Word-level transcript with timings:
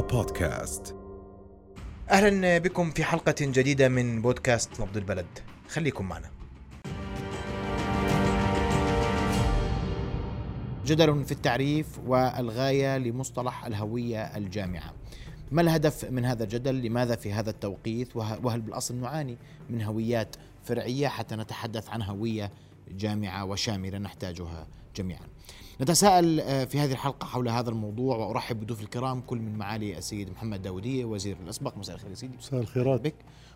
بودكاست. 0.00 0.96
أهلا 2.10 2.58
بكم 2.58 2.90
في 2.90 3.04
حلقة 3.04 3.34
جديدة 3.40 3.88
من 3.88 4.22
بودكاست 4.22 4.80
نبض 4.80 4.96
البلد. 4.96 5.26
خليكم 5.68 6.08
معنا. 6.08 6.30
جدل 10.86 11.24
في 11.24 11.32
التعريف 11.32 11.86
والغاية 12.06 12.98
لمصطلح 12.98 13.64
الهوية 13.66 14.22
الجامعة. 14.36 14.92
ما 15.50 15.62
الهدف 15.62 16.04
من 16.04 16.24
هذا 16.24 16.44
الجدل؟ 16.44 16.82
لماذا 16.82 17.16
في 17.16 17.32
هذا 17.32 17.50
التوقيت؟ 17.50 18.16
وه- 18.16 18.46
وهل 18.46 18.60
بالأصل 18.60 18.94
نعاني 18.96 19.38
من 19.70 19.82
هويات 19.82 20.36
فرعية 20.64 21.08
حتى 21.08 21.36
نتحدث 21.36 21.88
عن 21.88 22.02
هوية 22.02 22.50
جامعة 22.90 23.44
وشاملة 23.44 23.98
نحتاجها 23.98 24.66
جميعا؟ 24.96 25.26
نتساءل 25.80 26.40
آه، 26.40 26.64
في 26.64 26.80
هذه 26.80 26.92
الحلقة 26.92 27.26
حول 27.26 27.48
هذا 27.48 27.70
الموضوع 27.70 28.16
وأرحب 28.16 28.60
بضيوف 28.60 28.80
الكرام 28.80 29.20
كل 29.20 29.38
من 29.38 29.58
معالي 29.58 29.98
السيد 29.98 30.30
محمد 30.30 30.62
داودية 30.62 31.04
وزير 31.04 31.36
الأسبق. 31.44 31.76
مساء 31.78 31.94
الخير 31.96 32.10
يا 32.10 32.14
سيدي. 32.14 32.36
مساء 32.36 32.60
الخيرات. 32.60 33.00
بك. 33.00 33.14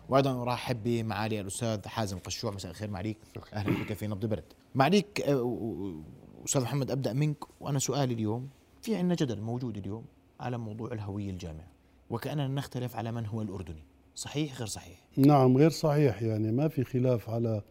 وأيضا 0.09 0.41
أرحب 0.41 0.83
بمعالي 0.83 1.41
الأستاذ 1.41 1.87
حازم 1.87 2.19
قشوع 2.19 2.51
مساء 2.51 2.71
الخير 2.71 2.89
معاليك. 2.89 3.17
أهلا 3.53 3.83
بك 3.83 3.93
في 3.93 4.07
نبض 4.07 4.25
بلد 4.25 4.43
معاليك 4.75 5.21
آه، 5.21 6.01
أستاذ 6.45 6.61
محمد 6.61 6.91
أبدأ 6.91 7.13
منك. 7.13 7.37
وأنا 7.61 7.79
سؤالي 7.79 8.13
اليوم 8.13 8.49
في 8.81 8.95
عندنا 8.95 9.15
جدل 9.15 9.41
موجود 9.41 9.77
اليوم 9.77 10.05
على 10.39 10.57
موضوع 10.57 10.91
الهوية 10.91 11.29
الجامعة 11.29 11.67
وكأننا 12.09 12.47
نختلف 12.47 12.95
على 12.95 13.11
من 13.11 13.25
هو 13.25 13.41
الأردني. 13.41 13.83
صحيح 14.15 14.57
غير 14.57 14.67
صحيح؟ 14.67 14.99
نعم 15.17 15.57
غير 15.57 15.69
صحيح. 15.69 16.21
يعني 16.21 16.51
ما 16.51 16.67
في 16.67 16.83
خلاف 16.83 17.29
على 17.29 17.61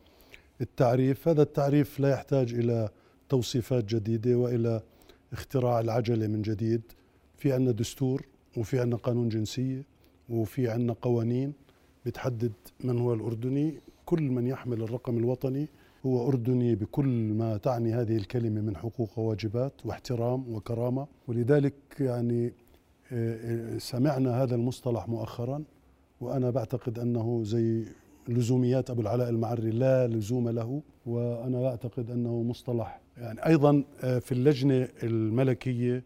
التعريف. 0.61 1.29
هذا 1.29 1.43
التعريف 1.43 2.01
لا 2.01 2.11
يحتاج 2.11 2.55
إلى 2.55 2.89
توصيفات 3.31 3.85
جديدة 3.85 4.35
وإلى 4.37 4.81
اختراع 5.33 5.81
العجلة 5.81 6.27
من 6.27 6.43
جديد. 6.43 6.83
في 7.37 7.53
عنا 7.53 7.71
دستور 7.71 8.27
وفي 8.57 8.81
عنا 8.81 8.97
قانون 8.97 9.29
جنسية 9.29 9.83
وفي 10.29 10.69
عنا 10.69 10.93
قوانين 10.93 11.53
بتحدد 12.07 12.53
من 12.85 12.99
هو 12.99 13.15
الأردني. 13.15 13.75
كل 14.07 14.23
من 14.23 14.47
يحمل 14.47 14.83
الرقم 14.83 15.19
الوطني 15.19 15.69
هو 16.07 16.29
أردني 16.29 16.75
بكل 16.75 17.33
ما 17.41 17.57
تعني 17.57 17.93
هذه 17.95 18.17
الكلمة 18.17 18.61
من 18.61 18.77
حقوق 18.77 19.19
وواجبات 19.19 19.73
واحترام 19.85 20.55
وكرامة. 20.55 21.07
ولذلك 21.29 21.75
يعني 22.01 22.53
آه، 23.13 23.75
آه، 23.75 23.79
سمعنا 23.79 24.43
هذا 24.43 24.55
المصطلح 24.55 25.09
مؤخرا 25.09 25.65
وأنا 26.21 26.51
بعتقد 26.51 26.99
أنه 26.99 27.45
زي 27.45 27.85
لزوميات 28.29 28.91
أبو 28.91 29.03
العلاء 29.03 29.29
المعري 29.31 29.71
لا 29.71 30.07
لزوم 30.07 30.49
له 30.49 30.83
وأنا 31.07 31.61
بعتقد 31.61 32.11
أنه 32.11 32.43
مصطلح. 32.43 33.01
يعني 33.19 33.47
أيضا 33.47 33.85
آه، 34.05 34.19
في 34.19 34.33
اللجنة 34.33 34.89
الملكية 35.03 36.05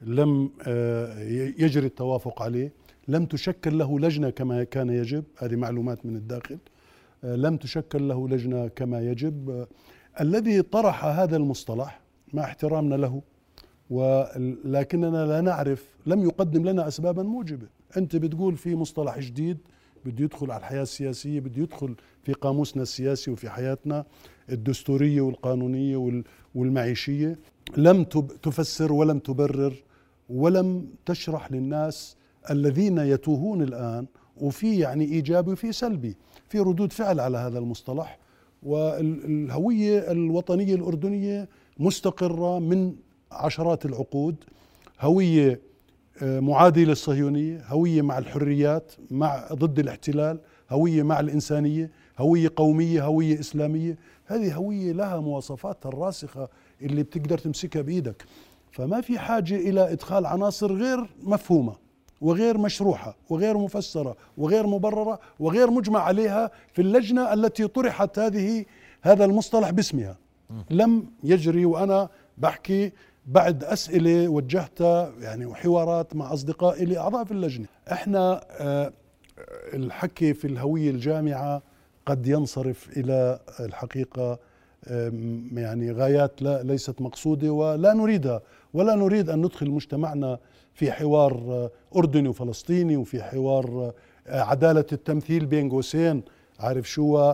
لم 0.00 0.50
آه، 0.66 1.20
يجري 1.58 1.86
التوافق 1.86 2.42
عليه. 2.42 2.72
لم 3.08 3.26
تشكل 3.26 3.78
له 3.78 4.00
لجنة 4.00 4.30
كما 4.30 4.64
كان 4.64 4.90
يجب. 4.90 5.24
هذه 5.38 5.56
معلومات 5.56 6.06
من 6.06 6.16
الداخل. 6.16 6.58
آه، 7.24 7.36
لم 7.36 7.56
تشكل 7.56 8.08
له 8.08 8.28
لجنة 8.28 8.68
كما 8.68 9.00
يجب. 9.00 9.66
الذي 10.20 10.62
طرح 10.62 11.04
هذا 11.04 11.36
المصطلح 11.36 12.00
مع 12.32 12.44
احترامنا 12.44 12.94
له 12.94 13.22
ولكننا 13.90 15.26
لا 15.26 15.40
نعرف 15.40 15.88
لم 16.06 16.24
يقدم 16.24 16.68
لنا 16.68 16.88
اسبابا 16.88 17.22
موجبة. 17.22 17.66
أنت 17.96 18.16
بتقول 18.16 18.56
في 18.56 18.74
مصطلح 18.74 19.18
جديد 19.18 19.58
بده 20.04 20.24
يدخل 20.24 20.50
على 20.50 20.60
الحياة 20.60 20.82
السياسية 20.82 21.40
بده 21.40 21.62
يدخل 21.62 21.94
في 22.22 22.32
قاموسنا 22.32 22.82
السياسي 22.82 23.30
وفي 23.30 23.50
حياتنا 23.50 24.04
الدستورية 24.52 25.20
والقانونية 25.20 25.96
وال- 25.96 26.24
والمعيشية. 26.54 27.38
لم 27.76 28.04
تفسر 28.42 28.92
ولم 28.92 29.18
تبرر 29.18 29.74
ولم 30.28 30.86
تشرح 31.06 31.52
للناس 31.52 32.16
الذين 32.50 32.98
يتوهون 32.98 33.62
الآن 33.62 34.06
وفي 34.40 34.78
يعني 34.78 35.04
إيجابي 35.04 35.52
وفي 35.52 35.72
سلبي 35.72 36.16
في 36.48 36.58
ردود 36.60 36.92
فعل 36.92 37.20
على 37.20 37.38
هذا 37.38 37.58
المصطلح. 37.58 38.18
والهوية 38.62 40.10
الوطنية 40.10 40.74
الأردنية 40.74 41.48
مستقرة 41.78 42.58
من 42.58 42.94
عشرات 43.32 43.86
العقود 43.86 44.36
هوية 45.00 45.60
معاديه 46.22 46.84
للصهيونيه 46.84 47.64
هوية 47.66 48.02
مع 48.02 48.18
الحريات 48.18 48.92
مع 49.10 49.48
ضد 49.52 49.78
الاحتلال 49.78 50.38
هوية 50.70 51.02
مع 51.02 51.20
الإنسانية 51.20 51.90
هوية 52.18 52.50
قومية 52.56 53.04
هوية 53.04 53.40
إسلامية. 53.40 53.98
هذه 54.26 54.54
هوية 54.54 54.92
لها 54.92 55.20
مواصفاتها 55.20 55.88
الراسخة 55.88 56.48
اللي 56.82 57.02
بتقدر 57.02 57.38
تمسكها 57.38 57.82
بإيدك. 57.82 58.24
فما 58.70 59.00
في 59.00 59.18
حاجة 59.18 59.54
إلى 59.56 59.92
إدخال 59.92 60.26
عناصر 60.26 60.72
غير 60.72 61.10
مفهومة 61.22 61.76
وغير 62.20 62.58
مشروحة 62.58 63.16
وغير 63.30 63.58
مفسرة 63.58 64.16
وغير 64.38 64.66
مبررة 64.66 65.20
وغير 65.40 65.70
مجمع 65.70 66.00
عليها 66.00 66.50
في 66.72 66.82
اللجنة 66.82 67.32
التي 67.32 67.66
طرحت 67.68 68.18
هذه 68.18 68.64
هذا 69.02 69.24
المصطلح 69.24 69.70
باسمها. 69.70 70.16
لم 70.70 71.06
يجري 71.24 71.64
وأنا 71.64 72.08
بحكي 72.38 72.92
بعد 73.26 73.64
أسئلة 73.64 74.28
وجهتها 74.28 75.12
يعني 75.20 75.46
وحوارات 75.46 76.16
مع 76.16 76.32
أصدقائي 76.32 76.84
لي 76.84 76.98
اعضاء 76.98 77.24
في 77.24 77.32
اللجنة. 77.32 77.66
إحنا 77.92 78.40
آه، 78.50 78.92
الحكي 79.74 80.34
في 80.34 80.46
الهوية 80.46 80.90
الجامعة 80.90 81.62
قد 82.06 82.26
ينصرف 82.26 82.88
إلى 82.96 83.38
الحقيقة 83.60 84.38
آم، 84.88 85.48
يعني 85.52 85.92
غايات 85.92 86.42
لا 86.42 86.62
ليست 86.62 87.00
مقصودة 87.00 87.50
ولا 87.50 87.92
نريدها 87.92 88.40
ولا 88.74 88.94
نريد 88.94 89.30
أن 89.30 89.38
ندخل 89.42 89.70
مجتمعنا 89.70 90.38
في 90.74 90.92
حوار 90.92 91.32
آه، 91.32 91.70
أردني 91.98 92.28
وفلسطيني 92.28 92.96
وفي 92.96 93.22
حوار 93.22 93.92
آه، 94.26 94.40
عدالة 94.42 94.84
التمثيل 94.92 95.46
بين 95.46 95.70
قوسين 95.70 96.22
عارف 96.60 96.90
شو 96.90 97.32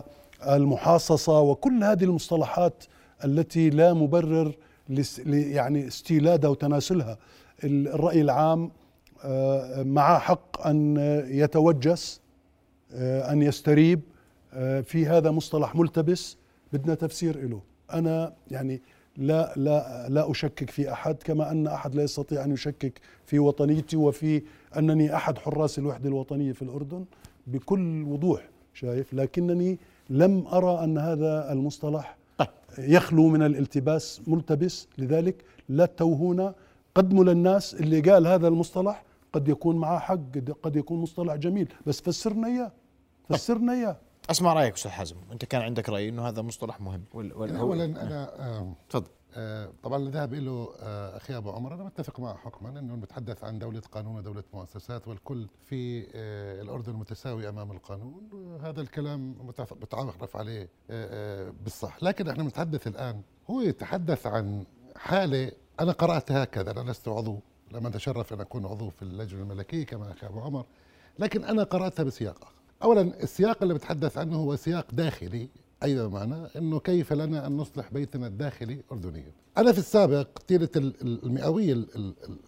المحاصصة 0.49 1.39
وكل 1.39 1.83
هذه 1.83 2.03
المصطلحات 2.03 2.83
التي 3.25 3.69
لا 3.69 3.93
مبرر 3.93 4.51
يعني 5.27 5.87
استيلادها 5.87 6.49
وتناسلها 6.49 7.17
ال- 7.63 7.87
الرأي 7.87 8.21
العام 8.21 8.71
آه، 9.23 9.83
مع 9.83 10.19
حق 10.19 10.67
أن 10.67 10.97
يتوجس 11.27 12.21
آه، 12.93 13.31
أن 13.31 13.41
يستريب 13.41 14.01
آه، 14.53 14.81
في 14.81 15.05
هذا 15.07 15.31
مصطلح 15.31 15.75
ملتبس 15.75 16.37
بدنا 16.73 16.95
تفسير 16.95 17.47
له 17.49 17.61
أنا 17.93 18.33
يعني 18.51 18.81
لا 19.17 19.53
لا 19.55 20.09
لا 20.09 20.31
أشكك 20.31 20.69
في 20.69 20.91
أحد 20.91 21.15
كما 21.23 21.51
أن 21.51 21.67
أحد 21.67 21.95
لا 21.95 22.03
يستطيع 22.03 22.43
أن 22.43 22.51
يشكك 22.51 22.99
في 23.25 23.39
وطنيتي 23.39 23.97
وفي 23.97 24.41
أنني 24.77 25.15
أحد 25.15 25.37
حراس 25.37 25.79
الوحدة 25.79 26.09
الوطنية 26.09 26.51
في 26.51 26.61
الأردن 26.61 27.05
بكل 27.47 28.03
وضوح 28.07 28.49
شايف 28.73 29.13
لكنني 29.13 29.79
لم 30.09 30.47
أرى 30.47 30.83
أن 30.83 30.97
هذا 30.97 31.51
المصطلح. 31.51 32.17
يخلو 32.77 33.27
من 33.27 33.43
الالتباس 33.43 34.21
ملتبس. 34.27 34.87
لذلك 34.97 35.43
لا 35.69 35.85
تتوهونا 35.85 36.55
قدموا 36.95 37.23
للناس 37.23 37.73
اللي 37.75 37.99
قال 38.01 38.27
هذا 38.27 38.47
المصطلح 38.47 39.03
قد 39.33 39.47
يكون 39.47 39.75
معاه 39.75 39.99
حق 39.99 40.19
قد- 40.63 40.75
يكون 40.75 40.99
مصطلح 40.99 41.35
جميل. 41.35 41.73
بس 41.85 42.01
فسرنا 42.01 42.47
إياه 42.47 42.71
فسرنا 43.29 43.73
إياه. 43.73 43.97
أسمع 44.29 44.53
رأيك 44.53 44.73
أستاذ 44.73 44.91
حازم 44.91 45.15
أنت 45.31 45.45
كان 45.45 45.61
عندك 45.61 45.89
رأي 45.89 46.09
إنه 46.09 46.27
هذا 46.27 46.41
مصطلح 46.41 46.81
مهم. 46.81 47.03
اولا 47.39 47.85
أنا 47.85 48.33
آه، 48.39 48.73
تفضل. 48.89 49.07
طبعا 49.83 49.97
اللي 49.97 50.09
ذهب 50.11 50.33
له 50.33 50.69
آه، 50.79 51.17
أخي 51.17 51.37
أبو 51.37 51.51
عمر 51.51 51.73
أنا 51.73 51.83
متفق 51.83 52.19
معه 52.19 52.37
حكما 52.37 52.79
إنه 52.79 52.95
نتحدث 52.95 53.43
عن 53.43 53.59
دولة 53.59 53.79
قانون 53.91 54.15
ودولة 54.15 54.43
مؤسسات 54.53 55.07
والكل 55.07 55.47
في 55.65 56.07
آه، 56.15 56.61
الاردن 56.61 56.93
متساوي 56.93 57.49
أمام 57.49 57.71
القانون 57.71 58.29
آه، 58.33 58.69
هذا 58.69 58.81
الكلام 58.81 59.35
متعارف 59.81 60.35
عليه 60.37 60.61
آه، 60.63 60.67
آه، 61.49 61.53
بالصح 61.63 62.03
لكن 62.03 62.27
إحنا 62.29 62.43
نتحدث 62.43 62.87
الآن 62.87 63.21
هو 63.49 63.61
يتحدث 63.61 64.27
عن 64.27 64.63
حالة 64.95 65.51
أنا 65.79 65.91
قرأت 65.91 66.31
هكذا 66.31 66.71
أنا 66.71 66.91
لست 66.91 67.07
عضو 67.07 67.39
لم 67.71 67.87
اتشرف 67.87 68.33
أن 68.33 68.41
أكون 68.41 68.65
عضو 68.65 68.89
في 68.89 69.01
اللجنة 69.01 69.41
الملكية 69.41 69.85
كما 69.85 70.11
أخي 70.11 70.27
أبو 70.27 70.39
عمر 70.39 70.65
لكن 71.19 71.43
أنا 71.43 71.63
قرأتها 71.63 72.03
بسياق 72.03 72.41
آخر. 72.41 72.53
اولا 72.83 73.01
السياق 73.01 73.57
اللي 73.61 73.73
بتحدث 73.73 74.17
عنه 74.17 74.35
هو 74.37 74.55
سياق 74.55 74.85
داخلي 74.91 75.49
اي 75.83 76.07
بمعنى 76.07 76.47
إنه 76.55 76.79
كيف 76.79 77.13
لنا 77.13 77.47
أن 77.47 77.57
نصلح 77.57 77.89
بيتنا 77.93 78.27
الداخلي 78.27 78.81
اردنيا. 78.91 79.31
أنا 79.57 79.71
في 79.71 79.77
السابق 79.77 80.27
طيله 80.47 80.69
ال- 80.75 81.01
ال- 81.01 81.23
المئوية 81.25 81.73
ال- 81.73 81.95
ال- 81.95 82.13
ال- 82.29 82.39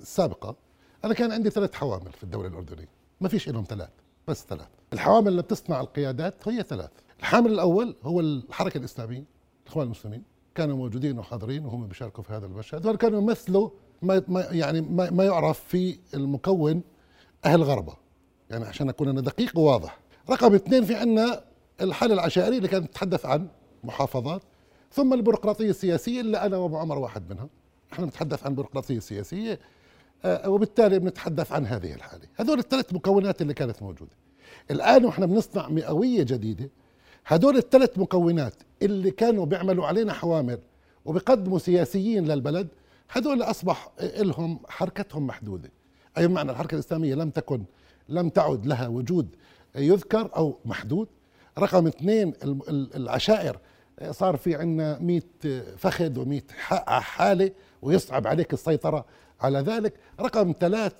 السابقة 0.00 0.56
أنا 1.04 1.14
كان 1.14 1.32
عندي 1.32 1.50
ثلاث 1.50 1.74
حوامل 1.74 2.12
في 2.12 2.22
الدولة 2.24 2.48
الأردنية، 2.48 2.88
ما 3.20 3.28
فيش 3.28 3.48
لهم 3.48 3.64
ثلاث 3.68 3.88
بس 4.28 4.44
ثلاث. 4.48 4.68
الحوامل 4.92 5.28
اللي 5.28 5.42
بتصنع 5.42 5.80
القيادات 5.80 6.48
هي 6.48 6.62
ثلاث. 6.62 6.90
الحامل 7.20 7.52
الأول 7.52 7.96
هو 8.02 8.20
الحركة 8.20 8.78
الإسلامية 8.78 9.24
الاخوان 9.64 9.86
المسلمين 9.86 10.22
كانوا 10.54 10.76
موجودين 10.76 11.18
وحاضرين 11.18 11.64
وهم 11.64 11.86
بيشاركوا 11.86 12.22
في 12.24 12.32
هذا 12.32 12.46
المشهد، 12.46 12.80
هذول 12.86 12.96
كانوا 12.96 13.20
يمثلوا 13.20 13.70
ما 14.02 14.22
يعني 14.50 14.80
ما, 14.80 15.24
يعرف 15.24 15.60
في 15.60 15.98
المكون 16.14 16.82
أهل 17.44 17.62
غربة. 17.62 17.96
يعني 18.50 18.64
عشان 18.64 18.88
أكون 18.88 19.08
أنا 19.08 19.20
دقيق 19.20 19.58
وواضح. 19.58 19.98
رقم 20.30 20.54
اثنين 20.54 20.84
في 20.84 20.94
عندنا 20.94 21.44
الحاله 21.80 22.14
العشائريه 22.14 22.56
اللي 22.56 22.68
كانت 22.68 22.90
تتحدث 22.90 23.26
عن 23.26 23.48
محافظات 23.84 24.42
ثم 24.92 25.12
البيروقراطية 25.12 25.70
السياسية 25.70 26.20
اللي 26.20 26.36
أنا 26.38 26.56
وأبو 26.56 26.76
عمر 26.76 26.98
واحد 26.98 27.30
منها. 27.30 27.48
إحنا 27.92 28.06
نتحدث 28.06 28.46
عن 28.46 28.54
بيروقراطية 28.54 28.98
سياسية 28.98 29.58
آه، 30.24 30.48
وبالتالي 30.48 30.98
بنتحدث 30.98 31.52
عن 31.52 31.66
هذه 31.66 31.94
الحالة. 31.94 32.24
هذول 32.36 32.58
الثلاث 32.58 32.92
مكونات 32.92 33.42
اللي 33.42 33.54
كانت 33.54 33.82
موجودة. 33.82 34.10
الآن 34.70 35.04
وإحنا 35.04 35.26
بنصنع 35.26 35.68
مئوية 35.68 36.22
جديدة. 36.22 36.70
هدول 37.26 37.56
الثلاث 37.56 37.98
مكونات 37.98 38.54
اللي 38.82 39.10
كانوا 39.10 39.46
بيعملوا 39.46 39.86
علينا 39.86 40.12
حوامل 40.12 40.58
وبيقدموا 41.04 41.58
سياسيين 41.58 42.24
للبلد 42.24 42.68
هدول 43.10 43.42
أصبح 43.42 43.90
لهم 44.00 44.58
حركتهم 44.68 45.26
محدودة. 45.26 45.70
أي 46.18 46.28
معنى 46.28 46.50
الحركة 46.50 46.74
الإسلامية 46.74 47.14
لم 47.14 47.30
تكن 47.30 47.64
لم 48.08 48.28
تعد 48.28 48.66
لها 48.66 48.88
وجود 48.88 49.28
يذكر 49.76 50.30
أو 50.36 50.58
محدود. 50.64 51.08
رقم 51.58 51.86
اثنين 51.86 52.32
العشائر. 52.96 53.58
صار 54.10 54.36
في 54.36 54.54
عندنا 54.54 54.98
100 54.98 55.22
فخذ 55.76 56.24
و100 56.24 56.52
حالة 56.88 57.50
ويصعب 57.82 58.26
عليك 58.26 58.52
السيطرة 58.52 59.04
على 59.40 59.58
ذلك. 59.58 59.94
رقم 60.20 60.54
ثلاث 60.60 60.92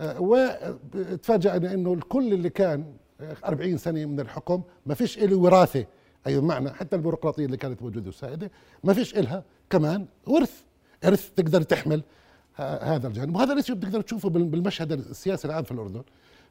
وتفاجأنا 0.00 1.74
إنه 1.74 1.92
الكل 1.92 2.32
اللي 2.32 2.50
كان 2.50 2.84
40 3.44 3.76
سنة 3.76 4.04
من 4.04 4.20
الحكم 4.20 4.62
ما 4.86 4.94
فيش 4.94 5.18
له 5.18 5.36
وراثة. 5.36 5.86
أي 6.26 6.40
معنى 6.40 6.70
حتى 6.70 6.96
البيروقراطية 6.96 7.46
اللي 7.46 7.56
كانت 7.56 7.82
موجودة 7.82 8.08
وسائدة 8.08 8.50
ما 8.84 8.94
فيش 8.94 9.14
إلها 9.14 9.44
كمان 9.70 10.06
ورث. 10.26 10.62
إرث 11.04 11.30
تقدر 11.30 11.62
تحمل 11.62 12.02
هذا 12.80 13.08
الجانب. 13.08 13.36
وهذا 13.36 13.54
ليش 13.54 13.70
بتقدر 13.70 14.00
تشوفه 14.00 14.28
بالمشهد 14.28 14.92
السياسي 14.92 15.48
العام 15.48 15.64
في 15.64 15.72
الأردن. 15.72 16.02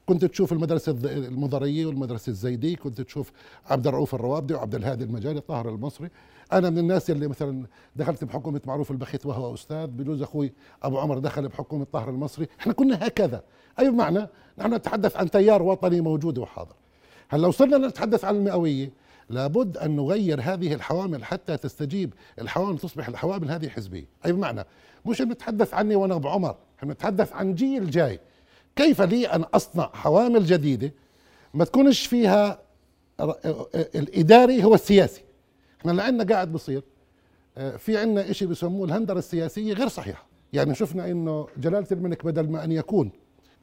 كنت 0.10 0.26
تشوف 0.26 0.54
المدرسة 0.54 0.92
المضرية 1.04 1.86
والمدرسة 1.86 2.30
الزيدي 2.30 2.76
كنت 2.76 3.02
تشوف 3.02 3.32
عبد 3.66 3.88
الرؤوف 3.88 4.16
الروابدي 4.16 4.54
وعبد 4.54 4.76
الهادي 4.76 5.04
المجالي 5.04 5.42
طاهر 5.42 5.70
المصري. 5.70 6.10
أنا 6.54 6.70
من 6.70 6.78
الناس 6.78 7.10
اللي 7.10 7.28
مثلا 7.28 7.66
دخلت 7.96 8.24
بحكومة 8.24 8.62
معروف 8.66 8.92
البخيت 8.92 9.26
وهو 9.26 9.54
أستاذ 9.54 9.88
بجوز 9.88 10.22
أخوي 10.22 10.54
أبو 10.84 10.98
عمر 10.98 11.20
دخل 11.20 11.48
بحكومة 11.48 11.88
طاهر 11.94 12.10
المصري. 12.10 12.48
إحنا 12.60 12.74
كنا 12.74 13.08
هكذا. 13.08 13.44
أي 13.80 13.90
بمعنى؟ 13.90 14.28
نحن 14.58 14.74
نتحدث 14.74 15.18
عن 15.18 15.32
تيار 15.32 15.64
وطني 15.64 16.02
موجود 16.02 16.38
وحاضر. 16.38 16.76
هل 17.30 17.42
لو 17.42 17.52
صرنا 17.52 17.88
نتحدث 17.88 18.26
عن 18.26 18.36
المئوية 18.36 18.92
لابد 19.30 19.78
أن 19.78 19.96
نغير 19.96 20.42
هذه 20.42 20.74
الحوامل 20.74 21.24
حتى 21.26 21.58
تستجيب 21.58 22.14
الحوامل 22.42 22.80
تصبح 22.80 23.08
الحوامل 23.08 23.52
هذه 23.52 23.70
حزبية. 23.70 24.06
أي 24.26 24.32
بمعنى؟ 24.32 24.66
مش 25.06 25.22
نتحدث 25.22 25.74
عني 25.74 25.96
وأنا 25.96 26.16
أبو 26.16 26.28
عمر 26.28 26.56
نتحدث 26.84 27.34
عن 27.34 27.56
جيل 27.56 27.90
جاي. 27.90 28.20
كيف 28.80 29.02
لي 29.02 29.28
أن 29.28 29.42
أصنع 29.42 29.90
حوامل 29.94 30.46
جديدة 30.46 30.94
ما 31.54 31.66
تكونش 31.66 32.06
فيها 32.08 32.60
الإداري 33.96 34.64
هو 34.64 34.74
السياسي. 34.74 35.22
إحنا 35.80 35.92
اللي 35.92 36.04
عندنا 36.04 36.34
قاعد 36.34 36.52
بصير 36.52 36.84
آه، 37.58 37.78
في 37.78 37.98
عندنا 37.98 38.32
شيء 38.32 38.48
بسموه 38.48 38.86
الهندرة 38.88 39.20
السياسية 39.20 39.74
غير 39.74 39.88
صحيحة. 39.88 40.28
يعني 40.54 40.76
شفنا 40.76 41.12
إنه 41.12 41.48
جلالة 41.58 41.88
الملك 41.92 42.26
بدل 42.26 42.50
ما 42.50 42.64
أن 42.64 42.72
يكون 42.72 43.12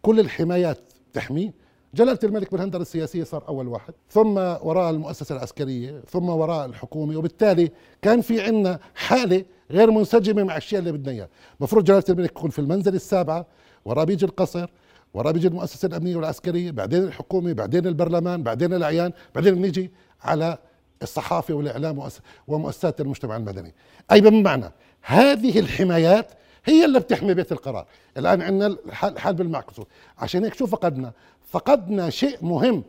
كل 0.02 0.20
الحمايات 0.20 0.78
تحميه 1.12 1.52
جلالة 1.94 2.18
الملك 2.24 2.52
بالهندرة 2.52 2.82
السياسية 2.82 3.24
صار 3.24 3.48
أول 3.48 3.68
واحد 3.68 3.94
ثم 4.10 4.36
وراء 4.38 4.90
المؤسسة 4.90 5.36
العسكرية 5.36 6.02
ثم 6.10 6.28
وراء 6.28 6.66
الحكومة 6.66 7.16
وبالتالي 7.16 7.70
كان 8.02 8.20
في 8.20 8.40
عندنا 8.40 8.80
حالة 8.94 9.44
غير 9.70 9.90
منسجمة 9.90 10.42
مع 10.44 10.56
الشيء 10.56 10.78
اللي 10.78 10.92
بدنا 10.92 11.12
إياه. 11.12 11.28
المفروض 11.58 11.84
جلالة 11.84 12.04
الملك 12.08 12.30
يكون 12.30 12.50
في 12.50 12.58
المنزل 12.58 12.94
السابعة 12.94 13.46
وراه 13.84 14.04
بيجي 14.04 14.24
القصر 14.26 14.70
وراه 15.16 15.30
بيجي 15.30 15.48
المؤسسة 15.48 15.86
الأمنية 15.86 16.16
والعسكرية 16.16 16.70
بعدين 16.70 17.02
الحكومة 17.02 17.52
بعدين 17.52 17.86
البرلمان 17.86 18.42
بعدين 18.42 18.74
الأعيان 18.74 19.12
بعدين 19.34 19.54
بنيجي 19.54 19.90
على 20.22 20.58
الصحافة 21.02 21.54
والإعلام 21.54 22.08
ومؤسسات 22.46 23.00
المجتمع 23.00 23.36
المدني. 23.36 23.74
أي 24.12 24.20
بمعنى؟ 24.20 24.72
هذه 25.02 25.58
الحمايات 25.58 26.30
هي 26.64 26.84
اللي 26.84 27.00
بتحمي 27.00 27.34
بيت 27.34 27.52
القرار. 27.52 27.86
الآن 28.16 28.42
عندنا 28.42 28.76
الحال 29.02 29.34
بالمعكوس 29.34 29.86
عشان 30.18 30.44
هيك 30.44 30.54
شو 30.54 30.66
فقدنا؟ 30.66 31.12
فقدنا 31.50 32.10
شيء 32.10 32.38
مهم. 32.42 32.84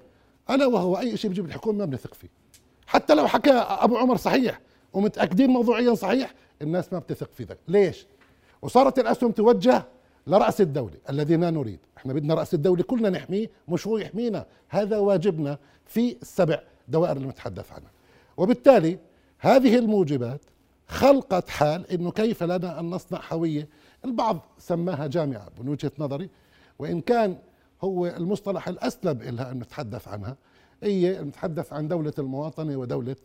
ألا 0.50 0.66
وهو 0.66 1.00
أي 1.00 1.18
شيء 1.18 1.30
بيجيب 1.30 1.46
الحكومة 1.46 1.78
ما 1.78 1.86
بنثق 1.86 2.14
فيه. 2.14 2.30
حتى 2.88 3.16
لو 3.16 3.28
حكى 3.28 3.52
أبو 3.52 3.98
عمر 3.98 4.18
صحيح 4.18 4.60
ومتأكدين 4.94 5.50
موضوعيا 5.50 5.94
صحيح 5.94 6.34
الناس 6.62 6.94
ما 6.94 7.00
بتثق 7.00 7.30
في 7.34 7.44
ذلك. 7.44 7.60
ليش؟ 7.68 8.08
وصارت 8.62 9.00
الأسهم 9.00 9.32
توجه 9.32 9.84
لرأس 10.28 10.62
الدولة 10.62 10.98
الذي 11.10 11.36
لا 11.36 11.50
نريد. 11.50 11.80
إحنا 11.98 12.14
بدنا 12.14 12.34
رأس 12.34 12.54
الدولة 12.54 12.84
كلنا 12.84 13.10
نحميه 13.10 13.50
مش 13.68 13.88
هو 13.88 13.98
يحمينا. 13.98 14.46
هذا 14.70 14.98
واجبنا 14.98 15.58
في 15.86 16.18
السبع 16.22 16.60
دوائر 16.88 17.18
اللي 17.18 17.28
نتحدث 17.28 17.72
عنها. 17.72 17.92
وبالتالي 18.38 19.00
هذه 19.40 19.78
الموجبات 19.80 20.42
خلقت 20.88 21.50
حال 21.50 21.92
إنه 21.92 22.12
كيف 22.12 22.44
لنا 22.44 22.80
أن 22.80 22.90
نصنع 22.90 23.22
هوية 23.32 23.68
البعض 24.06 24.40
سماها 24.58 25.08
جامعة 25.08 25.50
من 25.62 25.70
وجهة 25.70 25.92
نظري. 26.00 26.30
وإن 26.80 27.02
كان 27.02 27.38
هو 27.84 28.08
المصطلح 28.08 28.68
الاسلم 28.68 29.22
لها 29.22 29.52
أن 29.52 29.60
نتحدث 29.60 30.08
عنها 30.08 30.36
هي 30.84 31.22
نتحدث 31.22 31.74
عن 31.74 31.88
دولة 31.88 32.14
المواطنة 32.20 32.78
ودولة 32.78 33.16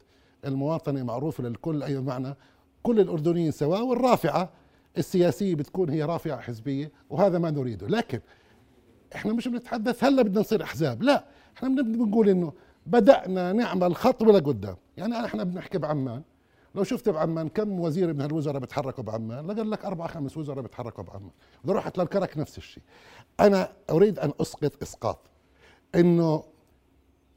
المواطنة 0.44 1.02
معروفة 1.02 1.44
للكل 1.44 1.82
أي 1.82 2.00
معنى 2.00 2.34
كل 2.82 3.00
الأردنيين 3.00 3.50
سواء 3.50 3.82
والرافعة 3.84 4.50
السياسية 4.98 5.54
بتكون 5.54 5.90
هي 5.90 6.02
رافعة 6.02 6.40
حزبية 6.40 6.92
وهذا 7.10 7.38
ما 7.38 7.50
نريده. 7.50 7.86
لكن 7.86 8.20
إحنا 9.14 9.32
مش 9.32 9.48
بنتحدث 9.48 10.04
هلأ 10.04 10.22
بدنا 10.22 10.40
نصير 10.40 10.62
أحزاب 10.62 11.02
لا. 11.02 11.24
إحنا 11.56 11.68
بنقول 11.82 12.28
إنه 12.28 12.52
بدأنا 12.86 13.52
نعمل 13.52 13.96
خطوة 13.96 14.32
لقدام 14.32 14.76
يعني 14.96 15.24
إحنا 15.24 15.44
بنحكي 15.44 15.78
بعمان. 15.78 16.22
لو 16.74 16.84
شفت 16.84 17.08
بعمان 17.08 17.48
كم 17.48 17.80
وزير 17.80 18.12
من 18.12 18.20
هالوزراء 18.20 18.60
بتحركوا 18.60 19.04
بعمان؟ 19.04 19.46
لقال 19.46 19.70
لك 19.70 19.84
أربعة 19.84 20.08
خمس 20.08 20.36
وزراء 20.36 20.64
بتحركوا 20.64 21.04
بعمان. 21.04 21.30
إذا 21.64 21.72
رحت 21.72 21.98
للكرك 21.98 22.38
نفس 22.38 22.58
الشيء. 22.58 22.82
أنا 23.40 23.72
أريد 23.90 24.18
أن 24.18 24.32
أسقط 24.40 24.82
إسقاط. 24.82 25.18
إنه 25.94 26.44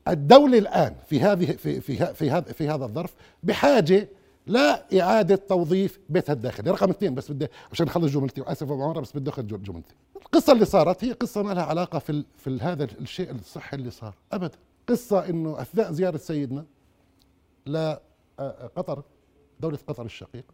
الدولة 0.08 0.58
الآن 0.58 0.96
في 1.08 1.22
هذه 1.22 1.46
في 1.46 1.82
في 1.82 2.14
في 2.14 2.32
هذا 2.32 2.54
في 2.54 2.70
هذا 2.70 2.86
الظرف 2.86 3.14
بحاجة 3.44 4.10
لا 4.48 5.02
إعادة 5.02 5.36
توظيف 5.36 6.00
بيتها 6.10 6.34
الداخلي 6.34 6.72
رقم 6.72 6.90
اثنين 6.90 7.16
بس 7.16 7.32
بدي 7.32 7.48
عشان 7.72 7.88
أخلص 7.88 8.12
جملتي. 8.14 8.42
وآسف 8.42 8.64
أبو 8.64 8.84
عمر 8.84 9.02
بس 9.02 9.18
بدي 9.18 9.30
أخذ 9.30 9.48
جملتي. 9.48 9.96
القصة 10.16 10.54
اللي 10.54 10.66
صارت 10.66 11.04
هي 11.04 11.12
قصة 11.12 11.44
ما 11.44 11.54
لها 11.54 11.64
علاقة 11.64 12.00
في 12.00 12.24
في 12.38 12.58
هذا 12.62 12.84
الشيء 12.84 13.32
الصحي 13.32 13.78
اللي 13.78 13.92
صار. 13.92 14.16
أبدا. 14.32 14.58
قصة 14.90 15.30
إنه 15.30 15.62
أثناء 15.62 15.92
زيارة 15.92 16.18
سيدنا 16.18 16.66
لقطر 17.68 19.04
دولة 19.60 19.80
قطر 19.88 20.06
الشقيقة 20.06 20.54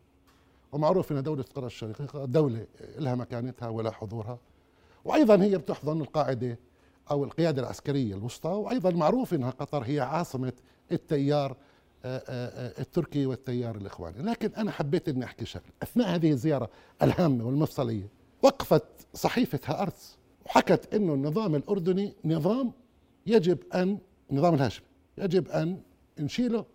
ومعروف 0.71 1.11
إن 1.11 1.23
دولة 1.23 1.43
قطر 1.43 1.65
الشقيقة 1.65 2.25
دولة 2.25 2.65
لها 2.97 3.15
مكانتها 3.15 3.69
ولا 3.69 3.91
حضورها. 3.91 4.39
وأيضا 5.05 5.43
هي 5.43 5.57
بتحضن 5.57 6.01
القاعدة 6.01 6.59
أو 7.11 7.23
القيادة 7.23 7.61
العسكرية 7.61 8.15
الوسطى. 8.15 8.49
وأيضا 8.49 8.89
معروف 8.89 9.33
إنها 9.33 9.49
قطر 9.49 9.83
هي 9.83 9.99
عاصمة 9.99 10.53
التيار 10.91 11.57
التركي 12.05 13.25
والتيار 13.25 13.75
الإخواني، 13.75 14.23
لكن 14.23 14.51
أنا 14.57 14.71
حبيت 14.71 15.09
إني 15.09 15.25
أحكي 15.25 15.45
شغله، 15.45 15.65
أثناء 15.83 16.15
هذه 16.15 16.31
الزيارة 16.31 16.69
الهامة 17.01 17.45
والمفصلية 17.45 18.07
وقفت 18.41 18.83
صحيفة 19.13 19.59
هارتس 19.65 20.17
وحكت 20.45 20.93
إنه 20.93 21.13
النظام 21.13 21.55
الأردني 21.55 22.13
نظام 22.25 22.71
يجب 23.25 23.57
أن 23.75 23.97
النظام 24.31 24.53
الهاشمي 24.53 24.85
يجب 25.17 25.47
أن 25.47 25.77
نشيله 26.19 26.65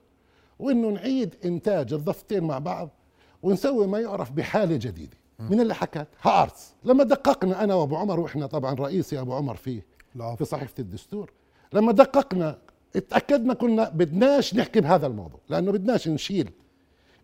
وأنه 0.58 0.88
نعيد 0.88 1.34
إنتاج 1.44 1.92
الضفتين 1.92 2.44
مع 2.44 2.58
بعض 2.58 2.90
ونسوي 3.42 3.86
ما 3.86 4.00
يعرف 4.00 4.32
بحالة 4.32 4.76
جديدة. 4.76 5.16
من 5.38 5.60
اللي 5.60 5.74
حكت؟ 5.74 6.08
هارتس 6.22 6.74
لما 6.84 7.04
دققنا 7.04 7.64
أنا 7.64 7.74
وأبو 7.74 7.96
عمر 7.96 8.20
وإحنا 8.20 8.46
طبعا 8.46 8.74
رئيسي 8.74 9.20
أبو 9.20 9.34
عمر 9.34 9.56
فيه 9.56 9.86
في 10.14 10.44
صحيفة 10.44 10.74
الدستور 10.78 11.32
لما 11.72 11.92
دققنا 11.92 12.58
اتأكدنا 12.96 13.54
كنا 13.54 13.88
بدناش 13.88 14.54
نحكي 14.54 14.80
بهذا 14.80 15.06
الموضوع 15.06 15.40
لأنه 15.48 15.72
بدناش 15.72 16.08
نشيل 16.08 16.50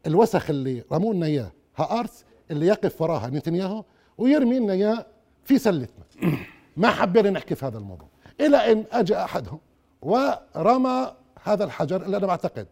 الوسخ 0.06 0.50
اللي 0.50 0.84
رموا 0.92 1.14
لنا 1.14 1.26
إياه 1.26 1.52
هارتس 1.76 2.24
اللي 2.50 2.66
يقف 2.66 3.02
وراها 3.02 3.28
نتنياهو 3.28 3.84
ويرمي 4.18 4.58
لنا 4.58 4.72
إياه 4.72 5.06
في 5.44 5.58
سلتنا. 5.58 6.04
ما 6.76 6.90
حبينا 6.90 7.30
نحكي 7.30 7.54
في 7.54 7.66
هذا 7.66 7.78
الموضوع. 7.78 8.08
إلى 8.40 8.72
أن 8.72 8.84
أجى 8.92 9.16
أحدهم 9.16 9.58
ورمى 10.02 11.12
هذا 11.42 11.64
الحجر 11.64 12.02
اللي 12.02 12.16
أنا 12.16 12.26
بعتقد 12.26 12.66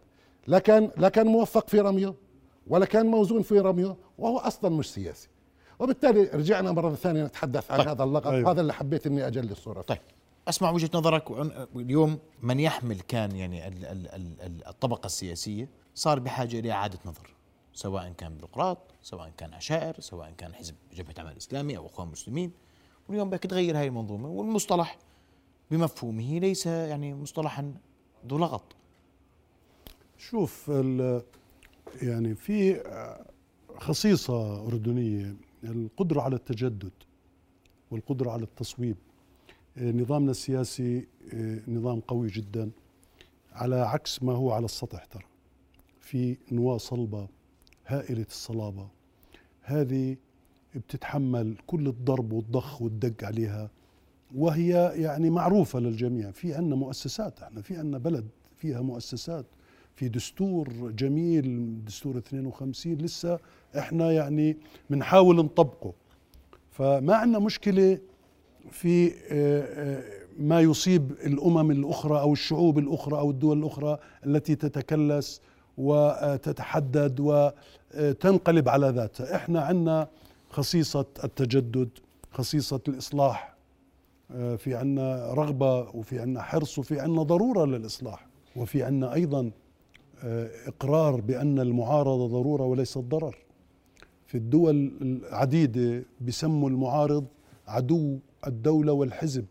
لا 0.46 0.58
كان 0.58 0.90
لا 0.96 1.08
كان 1.08 1.26
موفق 1.26 1.68
في 1.68 1.80
رميه 1.80 2.14
ولا 2.66 2.86
كان 2.86 3.06
موزون 3.06 3.42
في 3.42 3.60
رميه 3.60 3.96
وهو 4.18 4.38
أصلا 4.38 4.70
مش 4.70 4.92
سياسي. 4.92 5.28
وبالتالي 5.78 6.22
رجعنا 6.22 6.72
مرة 6.72 6.94
ثانية 6.94 7.24
نتحدث 7.24 7.70
عن 7.70 7.78
طيب. 7.78 7.88
هذا 7.88 8.04
اللقب 8.04 8.32
أيوه. 8.32 8.50
هذا 8.50 8.60
اللي 8.60 8.72
حبيت 8.72 9.06
إني 9.06 9.26
اجلي 9.26 9.52
الصورة 9.52 9.80
طيب. 9.80 9.98
أسمع 10.50 10.70
وجهة 10.70 10.90
نظرك 10.94 11.30
اليوم 11.76 12.18
من 12.42 12.60
يحمل 12.60 13.00
كان 13.00 13.36
يعني 13.36 13.68
الطبقة 14.68 15.06
السياسية 15.06 15.68
صار 15.94 16.18
بحاجة 16.18 16.58
إلى 16.58 16.72
إعادة 16.72 16.98
نظر 17.04 17.30
سواء 17.72 18.12
كان 18.12 18.34
بيروقراط 18.34 18.78
سواء 19.02 19.32
كان 19.36 19.54
عشائر 19.54 20.00
سواء 20.00 20.30
كان 20.38 20.54
حزب 20.54 20.74
جبهة 20.94 21.14
عمل 21.18 21.36
إسلامي 21.36 21.76
أو 21.76 21.86
أخوان 21.86 22.08
مسلمين. 22.08 22.52
واليوم 23.08 23.30
بدك 23.30 23.42
تغير 23.42 23.78
هاي 23.78 23.86
المنظومه 23.86 24.28
والمصطلح 24.28 24.98
بمفهومه 25.70 26.38
ليس 26.38 26.66
يعني 26.66 27.14
مصطلحا 27.14 27.74
ذو 28.28 28.38
لغط. 28.38 28.76
شوف 30.18 30.68
يعني 32.02 32.34
في 32.34 32.82
خصيصة 33.78 34.66
أردنية 34.66 35.36
القدرة 35.64 36.20
على 36.20 36.36
التجدد 36.36 36.92
والقدرة 37.90 38.30
على 38.30 38.42
التصويب. 38.42 38.96
نظامنا 39.76 40.30
السياسي 40.30 41.06
آه، 41.34 41.58
نظام 41.68 42.00
قوي 42.00 42.28
جدا 42.28 42.70
على 43.52 43.76
عكس 43.76 44.22
ما 44.22 44.32
هو 44.32 44.52
على 44.52 44.64
السطح 44.64 45.04
ترى. 45.04 45.22
في 46.00 46.36
نواة 46.52 46.76
صلبة 46.78 47.28
هائلة 47.86 48.26
الصلابة. 48.30 48.88
هذه 49.62 50.16
بتتحمل 50.74 51.56
كل 51.66 51.86
الضرب 51.88 52.32
والضخ 52.32 52.82
والدق 52.82 53.24
عليها 53.24 53.70
وهي 54.34 54.92
يعني 54.94 55.30
معروفة 55.30 55.78
للجميع. 55.80 56.30
في 56.30 56.54
عندنا 56.54 56.76
مؤسسات 56.76 57.42
إحنا 57.42 57.62
في 57.62 57.76
عندنا 57.76 57.98
بلد 57.98 58.28
فيها 58.56 58.80
مؤسسات 58.80 59.46
في 59.94 60.08
دستور 60.08 60.68
جميل 60.90 61.76
دستور 61.84 62.18
52 62.18 62.94
لسه 62.94 63.38
إحنا 63.78 64.12
يعني 64.12 64.56
بنحاول 64.90 65.36
نطبقه. 65.36 65.92
فما 66.70 67.14
عندنا 67.14 67.38
مشكلة 67.38 67.98
في 68.70 69.08
آه، 69.08 69.12
آه، 69.32 70.02
ما 70.38 70.60
يصيب 70.60 71.10
الأمم 71.12 71.70
الأخرى 71.70 72.20
أو 72.20 72.32
الشعوب 72.32 72.78
الأخرى 72.78 73.18
أو 73.18 73.30
الدول 73.30 73.58
الأخرى 73.58 73.98
التي 74.26 74.54
تتكلس 74.54 75.40
وتتحدد 75.78 77.20
وتنقلب 77.20 78.68
على 78.68 78.88
ذاتها 78.88 79.36
إحنا 79.36 79.60
عندنا 79.60 80.08
خصيصة 80.50 81.06
التجدد 81.24 81.88
خصيصة 82.32 82.80
الإصلاح 82.88 83.54
آه، 84.30 84.56
في 84.56 84.74
عنا 84.74 85.32
رغبة 85.34 85.80
وفي 85.80 86.18
عنا 86.18 86.42
حرص 86.42 86.78
وفي 86.78 87.00
عنا 87.00 87.22
ضرورة 87.22 87.64
للإصلاح. 87.64 88.26
وفي 88.56 88.82
عنا 88.82 89.14
أيضا 89.14 89.50
آه، 90.24 90.50
إقرار 90.66 91.20
بأن 91.20 91.58
المعارضة 91.60 92.28
ضرورة 92.28 92.62
وليست 92.62 92.98
ضرر 92.98 93.36
في 94.26 94.34
الدول 94.34 94.92
العديدة 95.02 96.04
بسموا 96.20 96.70
المعارض 96.70 97.24
عدو 97.68 98.18
الدولة 98.46 98.92
والحزب. 98.92 99.46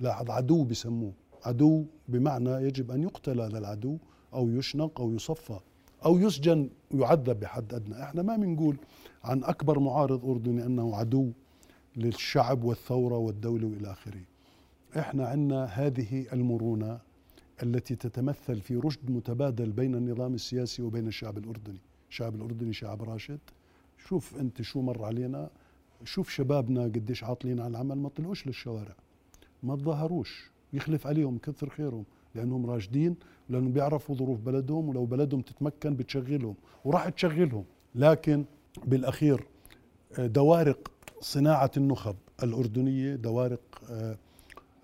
لاحظ 0.00 0.30
عدو 0.30 0.64
بسموه 0.64 1.12
عدو 1.44 1.84
بمعنى 2.08 2.50
يجب 2.50 2.90
أن 2.90 3.02
يقتل 3.02 3.40
هذا 3.40 3.58
العدو 3.58 3.98
أو 4.34 4.48
يشنق 4.48 5.00
أو 5.00 5.12
يصفى 5.12 5.58
أو 6.04 6.18
يسجن 6.18 6.70
ويعذب 6.90 7.40
بحد 7.40 7.74
أدنى. 7.74 8.02
إحنا 8.02 8.22
ما 8.22 8.36
بنقول 8.36 8.76
عن 9.24 9.44
أكبر 9.44 9.78
معارض 9.78 10.24
أردني 10.24 10.66
أنه 10.66 10.96
عدو 10.96 11.30
للشعب 11.96 12.64
والثورة 12.64 13.16
والدولة 13.16 13.66
وإلى 13.66 13.92
آخره. 13.92 14.22
إحنا 14.98 15.26
عندنا 15.26 15.64
هذه 15.64 16.26
المرونة 16.32 16.98
التي 17.62 17.96
تتمثل 17.96 18.60
في 18.60 18.76
رشد 18.76 19.10
متبادل 19.10 19.72
بين 19.72 19.94
النظام 19.94 20.34
السياسي 20.34 20.82
وبين 20.82 21.06
الشعب 21.06 21.38
الأردني. 21.38 21.80
الشعب 22.10 22.34
الأردني 22.34 22.72
شعب 22.72 23.02
راشد. 23.02 23.40
شوف 24.06 24.36
أنت 24.36 24.62
شو 24.62 24.80
مر 24.80 25.04
علينا. 25.04 25.50
شوف 26.04 26.30
شبابنا 26.30 26.82
قديش 26.82 27.24
عاطلين 27.24 27.60
على 27.60 27.70
العمل 27.70 27.98
ما 27.98 28.08
طلعوش 28.08 28.46
للشوارع 28.46 28.94
ما 29.62 29.76
تظاهروش 29.76 30.50
يخلف 30.72 31.06
عليهم 31.06 31.38
كثر 31.38 31.68
خيرهم 31.68 32.04
لأنهم 32.34 32.66
راشدين 32.70 33.16
لأنهم 33.48 33.72
بيعرفوا 33.72 34.14
ظروف 34.14 34.40
بلدهم 34.40 34.88
ولو 34.88 35.04
بلدهم 35.04 35.40
تتمكن 35.40 35.96
بتشغلهم 35.96 36.54
وراح 36.84 37.08
تشغلهم. 37.08 37.64
لكن 37.94 38.44
بالأخير 38.84 39.46
آه، 40.18 40.26
دوارق 40.26 40.90
صناعة 41.20 41.70
النخب 41.76 42.16
الأردنية 42.42 43.14
دوارق 43.14 43.60
آه، 43.90 44.16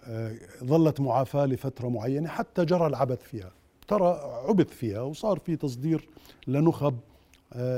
آه، 0.05 0.37
ظلت 0.65 1.01
معافاة 1.01 1.47
لفترة 1.47 1.89
معينة 1.89 2.29
حتى 2.29 2.65
جرى 2.65 2.87
العبث 2.87 3.23
فيها. 3.23 3.53
ترى 3.89 4.21
عبث 4.49 4.69
فيها 4.69 5.01
وصار 5.01 5.39
في 5.39 5.57
تصدير 5.57 6.09
لنخب 6.47 6.99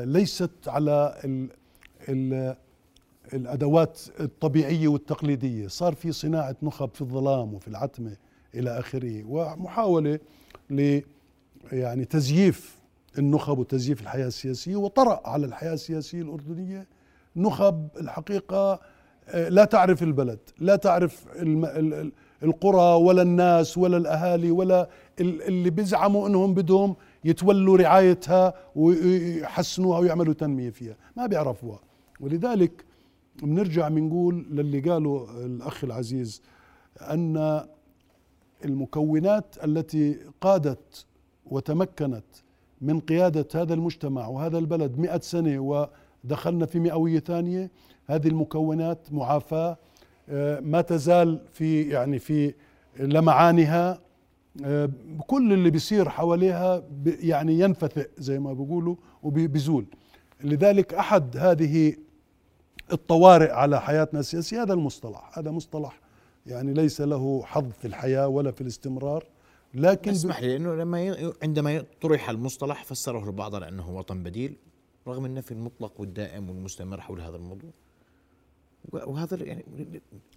ليست 0.05 0.51
على 0.67 1.21
ال 1.25 1.49
ال 2.09 2.57
الأدوات 3.35 4.01
الطبيعية 4.21 4.89
والتقليدية. 4.89 5.69
صار 5.69 5.95
في 5.95 6.13
صناعة 6.13 6.57
نخب 6.63 6.91
في 6.95 7.01
الظلام 7.01 7.55
وفي 7.55 7.69
العتمة 7.69 8.17
إلى 8.55 8.79
آخره 8.79 9.25
ومحاولة 9.29 10.19
ل 10.71 11.01
يعني 11.73 12.05
تزييف 12.05 12.79
النخب 13.19 13.59
وتزييف 13.59 14.01
الحياة 14.03 14.27
السياسية 14.27 14.77
وطرأ 14.77 15.21
على 15.25 15.47
الحياة 15.47 15.73
السياسية 15.75 16.23
الأردنية 16.23 16.87
نخب 17.37 17.89
الحقيقة 18.01 18.81
آه، 19.29 19.49
لا 19.49 19.65
تعرف 19.65 20.03
البلد 20.03 20.39
لا 20.59 20.77
تعرف 20.77 21.25
القرى 22.43 23.03
ولا 23.03 23.23
الناس 23.23 23.79
ولا 23.79 23.97
الأهالي 23.97 24.51
ولا 24.51 24.89
اللي 25.21 25.71
بيزعموا 25.71 26.29
إنهم 26.29 26.55
بدهم 26.55 26.97
يتولوا 27.25 27.77
رعايتها 27.77 28.55
ويحسنوها 28.77 29.99
ويعملوا 29.99 30.35
تنمية 30.35 30.71
فيها. 30.71 30.97
ما 31.17 31.27
بيعرفوها. 31.27 31.79
ولذلك 32.21 32.85
بنرجع 33.43 33.89
بنقول 33.89 34.47
للي 34.51 34.81
قاله 34.81 35.45
الأخ 35.47 35.85
العزيز 35.85 36.43
أن 37.01 37.63
المكونات 38.65 39.57
التي 39.65 40.19
قادت 40.41 41.07
وتمكنت 41.47 42.25
من 42.81 43.01
قيادة 43.01 43.49
هذا 43.55 43.75
المجتمع 43.75 44.27
وهذا 44.27 44.59
البلد 44.59 44.99
مئة 44.99 45.21
سنة 45.21 45.59
ودخلنا 46.25 46.67
في 46.67 46.81
مئوية 46.81 47.21
ثانية 47.21 47.71
هذه 48.07 48.29
المكونات 48.29 49.13
معافاة 49.13 49.77
آه، 50.29 50.61
ما 50.61 50.81
تزال 50.81 51.41
في 51.53 51.83
يعني 51.83 52.19
في 52.19 52.55
لمعانها 53.01 54.01
آه، 54.65 54.91
كل 55.27 55.53
اللي 55.53 55.71
بيصير 55.71 56.09
حواليها 56.09 56.83
يعني 57.07 57.59
ينفثئ 57.59 58.09
زي 58.19 58.39
ما 58.39 58.53
بيقولوا 58.53 58.97
وبيزول 59.23 59.87
لذلك 60.45 60.95
أحد 60.95 61.37
هذه 61.37 61.95
الطوارئ 62.93 63.51
على 63.51 63.81
حياتنا 63.81 64.21
السياسية 64.21 64.63
هذا 64.63 64.73
المصطلح. 64.73 65.39
هذا 65.39 65.51
مصطلح 65.51 66.01
يعني 66.47 66.75
ليس 66.75 67.01
له 67.01 67.43
حظ 67.45 67.71
في 67.71 67.85
الحياة 67.85 68.29
ولا 68.29 68.51
في 68.51 68.61
الاستمرار 68.61 69.25
لكن 69.75 70.11
اسمح 70.11 70.41
لي 70.41 70.49
لأنه 70.49 70.75
لما 70.75 71.33
عندما 71.43 71.85
طرح 72.01 72.31
المصطلح 72.31 72.85
فسره 72.85 73.25
البعض 73.25 73.55
على 73.55 73.69
أنه 73.69 73.91
وطن 73.97 74.23
بديل 74.23 74.57
رغم 75.09 75.25
النفي 75.25 75.53
المطلق 75.53 76.01
والدائم 76.01 76.51
والمستمر 76.51 77.01
حول 77.01 77.21
هذا 77.21 77.37
الموضوع. 77.37 77.71
وهذا 78.93 79.45
يعني 79.45 79.65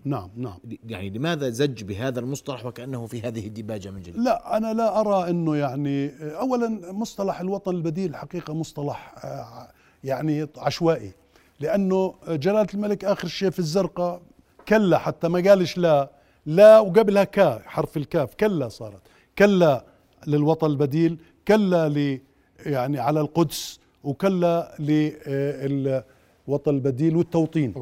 نعم 0.05 0.29
نعم. 0.35 0.57
يعني 0.87 1.09
لماذا 1.09 1.49
زج 1.49 1.83
بهذا 1.83 2.19
المصطلح 2.19 2.65
وكأنه 2.65 3.05
في 3.05 3.21
هذه 3.21 3.47
الديباجه 3.47 3.89
من 3.91 4.01
جديد؟ 4.01 4.17
لا 4.17 4.57
أنا 4.57 4.73
لا 4.73 4.99
أرى 4.99 5.29
إنه 5.29 5.55
يعني 5.55 6.09
اولا 6.21 6.91
مصطلح 6.91 7.39
الوطن 7.39 7.75
البديل 7.75 8.15
حقيقة 8.15 8.53
مصطلح 8.53 9.25
آه، 9.25 9.71
يعني 10.03 10.47
عشوائي. 10.57 11.11
لأنه 11.59 12.15
جلالة 12.27 12.67
الملك 12.73 13.05
آخر 13.05 13.27
شيء 13.27 13.49
في 13.49 13.59
الزرقاء 13.59 14.21
كلا 14.67 14.97
حتى 14.97 15.27
ما 15.27 15.49
قالش 15.49 15.77
لا 15.77 16.11
لا 16.45 16.79
وقبلها 16.79 17.23
كا 17.23 17.61
حرف 17.65 17.97
الكاف 17.97 18.35
كلا 18.35 18.69
صارت. 18.69 19.01
كلا 19.37 19.85
للوطن 20.27 20.67
البديل 20.67 21.17
كلا 21.47 21.89
ل 21.89 22.19
يعني 22.65 22.99
على 22.99 23.21
القدس 23.21 23.79
وكلا 24.03 24.75
للوطن 24.79 26.75
البديل 26.75 27.15
والتوطين. 27.15 27.73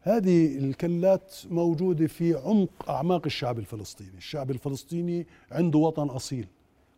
هذه 0.00 0.58
الكلات 0.58 1.34
موجودة 1.50 2.06
في 2.06 2.34
عمق 2.34 2.90
أعماق 2.90 3.22
الشعب 3.26 3.58
الفلسطيني. 3.58 4.16
الشعب 4.18 4.50
الفلسطيني 4.50 5.26
عنده 5.52 5.78
وطن 5.78 6.06
أصيل 6.06 6.46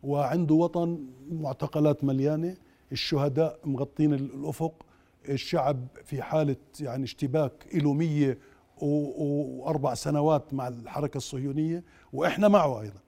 وعنده 0.02 0.54
وطن 0.54 0.98
معتقلات 1.30 2.04
مليانة. 2.04 2.56
الشهداء 2.92 3.58
مغطين 3.64 4.14
الأفق 4.14 4.85
الشعب 5.28 5.86
في 6.04 6.22
حالة 6.22 6.56
يعني 6.80 7.04
اشتباك 7.04 7.52
إلومية 7.74 8.38
وأربع 8.82 9.94
سنوات 9.94 10.54
مع 10.54 10.68
الحركة 10.68 11.16
الصهيونية 11.16 11.84
وإحنا 12.12 12.48
معه 12.48 12.80
أيضا. 12.80 13.00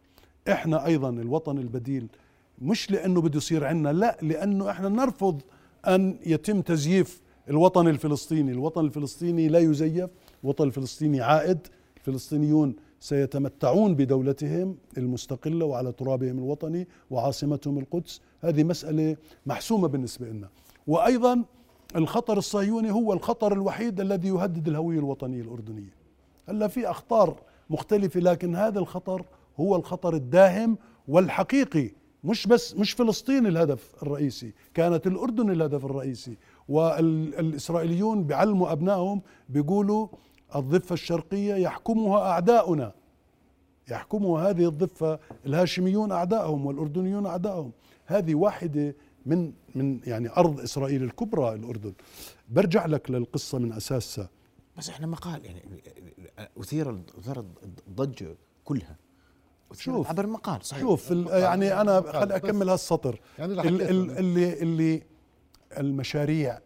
إحنا 0.48 0.86
أيضا 0.86 1.10
الوطن 1.10 1.58
البديل 1.58 2.08
مش 2.62 2.90
لأنه 2.90 3.20
بده 3.20 3.36
يصير 3.36 3.64
عنا 3.64 3.92
لا 3.92 4.18
لأنه 4.22 4.70
إحنا 4.70 4.88
نرفض 4.88 5.42
أن 5.86 6.18
يتم 6.26 6.60
تزييف 6.60 7.22
الوطن 7.50 7.88
الفلسطيني. 7.88 8.52
الوطن 8.52 8.84
الفلسطيني 8.84 9.48
لا 9.48 9.58
يزيف 9.58 10.10
الوطن 10.44 10.64
الفلسطيني 10.64 11.20
عائد. 11.20 11.58
الفلسطينيون 11.96 12.76
سيتمتعون 13.00 13.94
بدولتهم 13.94 14.76
المستقلة 14.98 15.64
وعلى 15.66 15.92
ترابهم 15.92 16.38
الوطني 16.38 16.88
وعاصمتهم 17.10 17.78
القدس. 17.78 18.20
هذه 18.40 18.64
مسألة 18.64 19.16
محسومة 19.46 19.88
بالنسبة 19.88 20.28
لنا 20.28 20.48
وأيضا 20.86 21.44
الخطر 21.96 22.38
الصهيوني 22.38 22.90
هو 22.90 23.12
الخطر 23.12 23.52
الوحيد 23.52 24.00
الذي 24.00 24.28
يهدد 24.28 24.68
الهوية 24.68 24.98
الوطنية 24.98 25.40
الأردنية. 25.40 25.94
هلا 26.48 26.68
في 26.68 26.90
أخطار 26.90 27.36
مختلفة 27.70 28.20
لكن 28.20 28.56
هذا 28.56 28.78
الخطر 28.78 29.24
هو 29.60 29.76
الخطر 29.76 30.14
الداهم 30.14 30.78
والحقيقي. 31.08 31.90
مش 32.24 32.46
بس 32.46 32.74
مش 32.76 32.92
فلسطين 32.92 33.46
الهدف 33.46 33.94
الرئيسي 34.02 34.52
كانت 34.74 35.06
الأردن 35.06 35.50
الهدف 35.50 35.84
الرئيسي. 35.84 36.36
والإسرائيليون 36.68 38.24
بيعلموا 38.24 38.72
أبنائهم 38.72 39.22
بيقولوا 39.48 40.08
الضفة 40.56 40.92
الشرقية 40.92 41.54
يحكمها 41.54 42.18
أعداؤنا. 42.18 42.92
يحكمها 43.90 44.50
هذه 44.50 44.68
الضفة 44.68 45.18
الهاشميون 45.46 46.12
أعدائهم 46.12 46.66
والأردنيون 46.66 47.26
أعدائهم 47.26 47.72
هذه 48.06 48.34
واحدة 48.34 48.94
من 49.28 49.52
من 49.74 50.00
يعني 50.06 50.28
أرض 50.30 50.60
إسرائيل 50.60 51.02
الكبرى 51.02 51.54
الأردن. 51.54 51.92
برجع 52.48 52.86
لك 52.86 53.10
للقصة 53.10 53.58
من 53.58 53.72
أساسها. 53.72 54.30
بس 54.76 54.88
إحنا 54.88 55.06
مقال 55.06 55.44
يعني 55.44 55.62
أثير 56.60 57.02
أثير 57.18 57.44
الضجة 57.88 58.36
كلها. 58.64 58.96
شوف 59.72 60.08
عبر 60.08 60.24
المقال 60.24 60.64
صحيح. 60.64 60.80
شوف 60.80 61.10
يعني 61.30 61.80
أنا 61.80 62.00
خلي 62.00 62.36
أكمل 62.36 62.68
هالسطر. 62.68 63.20
يعني 63.38 63.52
اللي 63.60 64.62
اللي 64.62 65.02
المشاريع 65.78 66.58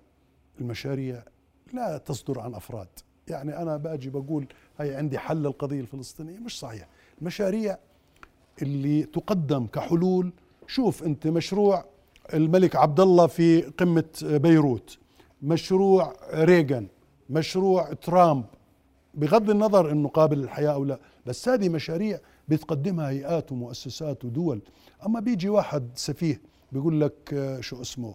المشاريع 0.61 1.25
لا 1.73 1.99
تصدر 1.99 2.41
عن 2.41 2.55
أفراد. 2.55 2.89
يعني 3.29 3.63
أنا 3.63 3.77
بأجي 3.77 4.11
بقول 4.11 4.47
هي 4.79 4.95
عندي 4.95 5.19
حل 5.19 5.47
القضية 5.47 5.81
الفلسطينية 5.81 6.39
مش 6.39 6.59
صحيح. 6.59 6.89
المشاريع 7.21 7.79
اللي 8.63 9.03
تقدم 9.03 9.67
كحلول 9.67 10.33
شوف 10.67 11.03
أنت 11.03 11.27
مشروع 11.27 11.92
الملك 12.35 12.77
عبد 12.77 13.01
الله 13.01 13.27
في 13.27 13.61
قمة 13.61 14.05
بيروت 14.23 14.99
مشروع 15.43 16.13
ريغان 16.35 16.87
مشروع 17.31 17.93
ترامب. 17.93 18.45
بغض 19.15 19.51
النظر 19.51 19.91
إنه 19.93 20.09
قابل 20.09 20.39
للحياة 20.39 20.71
أو 20.71 20.85
لا 20.85 20.99
بس 21.27 21.49
هذه 21.49 21.69
مشاريع 21.69 22.19
بتقدمها 22.49 23.09
هيئات 23.11 23.53
ومؤسسات 23.53 24.25
ودول. 24.25 24.61
أما 25.07 25.21
بيجي 25.21 25.49
واحد 25.49 25.91
سفيه 25.95 26.41
بيقول 26.73 27.01
لك 27.01 27.35
آه، 27.35 27.61
شو 27.61 27.81
اسمه 27.81 28.15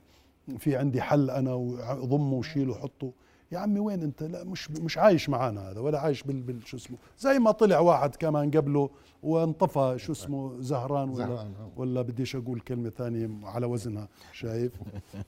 في 0.57 0.75
عندي 0.75 1.01
حل 1.01 1.29
أنا 1.29 1.53
وضمه 1.53 2.33
وشيله 2.33 2.71
وحطه. 2.71 3.11
يا 3.51 3.59
عمي 3.59 3.79
وين 3.79 4.03
انت 4.03 4.23
لا 4.23 4.43
مش 4.43 4.71
مش 4.71 4.97
عايش 4.97 5.29
معانا 5.29 5.71
هذا 5.71 5.79
ولا 5.79 5.99
عايش 5.99 6.23
بال, 6.23 6.41
بال 6.41 6.67
شو 6.67 6.77
اسمه 6.77 6.97
زي 7.19 7.39
ما 7.39 7.51
طلع 7.51 7.79
واحد 7.79 8.15
كمان 8.15 8.51
قبله 8.51 8.89
وانطفى 9.23 9.93
شو 9.97 10.11
اسمه 10.11 10.61
زهران 10.61 11.09
ولا 11.09 11.17
زهران. 11.17 11.53
آه. 11.59 11.71
ولا 11.77 12.01
بديش 12.01 12.35
أقول 12.35 12.59
كلمة 12.59 12.89
ثانية 12.89 13.29
على 13.43 13.65
وزنها 13.65 14.07
شايف 14.33 14.71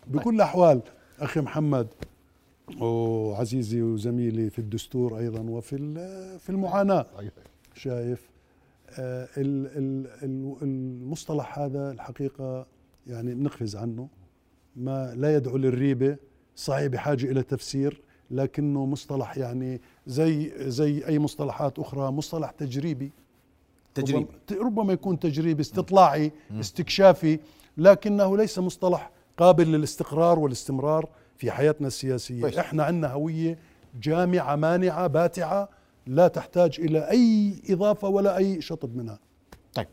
بكل 0.07 0.35
الاحوال 0.35 0.81
أخي 1.19 1.41
محمد 1.41 1.87
وعزيزي 2.81 3.81
وزميلي 3.81 4.49
في 4.49 4.59
الدستور 4.59 5.17
أيضا 5.17 5.39
وفي 5.39 5.77
في 6.39 6.49
المعاناة 6.49 7.05
شايف 7.73 8.29
آه، 8.99 9.27
المصطلح 10.61 11.59
هذا 11.59 11.91
الحقيقة 11.91 12.65
يعني 13.07 13.33
نقفز 13.33 13.75
عنه 13.75 14.07
ما 14.75 15.15
لا 15.15 15.35
يدعو 15.35 15.57
للريبة 15.57 16.17
صحيح 16.55 16.87
بحاجة 16.87 17.31
إلى 17.31 17.43
تفسير 17.43 18.01
لكنه 18.31 18.85
مصطلح 18.85 19.37
يعني 19.37 19.81
زي 20.07 20.51
زي 20.69 21.07
أي 21.07 21.19
مصطلحات 21.19 21.79
أخرى 21.79 22.11
مصطلح 22.11 22.51
تجريبي. 22.51 23.11
تجريبي 23.95 24.27
ربما 24.51 24.93
يكون 24.93 25.19
تجريبي 25.19 25.61
استطلاعي 25.61 26.31
استكشافي 26.59 27.39
لكنه 27.77 28.37
ليس 28.37 28.59
مصطلح 28.59 29.11
قابل 29.37 29.71
للاستقرار 29.71 30.39
والاستمرار 30.39 31.09
في 31.37 31.51
حياتنا 31.51 31.87
السياسية. 31.87 32.43
بيش. 32.43 32.57
إحنا 32.57 32.83
عندنا 32.83 33.13
هوية 33.13 33.59
جامعة 34.01 34.55
مانعة 34.55 35.07
باتعة 35.07 35.69
لا 36.07 36.27
تحتاج 36.27 36.79
إلى 36.79 37.09
أي 37.09 37.53
إضافة 37.69 38.07
ولا 38.07 38.37
أي 38.37 38.61
شطب 38.61 38.95
منها. 38.95 39.19
طيب 39.73 39.87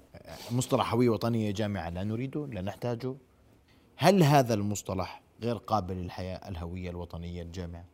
مصطلح 0.51 0.95
هوية 0.95 1.09
وطنية 1.09 1.51
جامعة 1.51 1.91
لا 1.91 2.05
نريده 2.05 2.47
لا 2.47 2.63
نحتاجه. 2.63 3.15
هل 3.97 4.23
هذا 4.23 4.55
المصطلح 4.55 5.23
غير 5.43 5.57
قابل 5.57 5.95
للحياة 5.95 6.49
الهوية 6.49 6.91
الوطنية 6.91 7.43
الجامعة؟ 7.43 7.85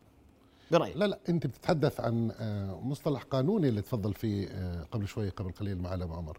برأيك؟ 0.73 0.97
لا 0.97 1.05
لا 1.05 1.19
أنت 1.29 1.47
بتتحدث 1.47 2.01
عن 2.01 2.31
آه، 2.41 2.81
مصطلح 2.81 3.23
قانوني 3.23 3.69
اللي 3.69 3.83
تفضل 3.83 4.15
فيه 4.15 4.49
آه، 4.49 4.83
قبل 4.83 5.09
شوي 5.09 5.29
قبل 5.29 5.53
قليل 5.53 5.79
مع 5.79 5.95
ابو 5.95 6.15
عمر. 6.15 6.39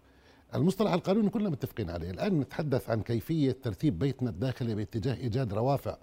المصطلح 0.55 0.93
القانوني 0.93 1.29
كلنا 1.29 1.49
متفقين 1.49 1.89
عليه. 1.89 2.11
الآن 2.11 2.39
نتحدث 2.39 2.89
عن 2.89 3.01
كيفية 3.01 3.51
ترتيب 3.63 3.99
بيتنا 3.99 4.29
الداخلي 4.29 4.75
باتجاه 4.75 5.13
إيجاد 5.15 5.53
روافع 5.53 5.97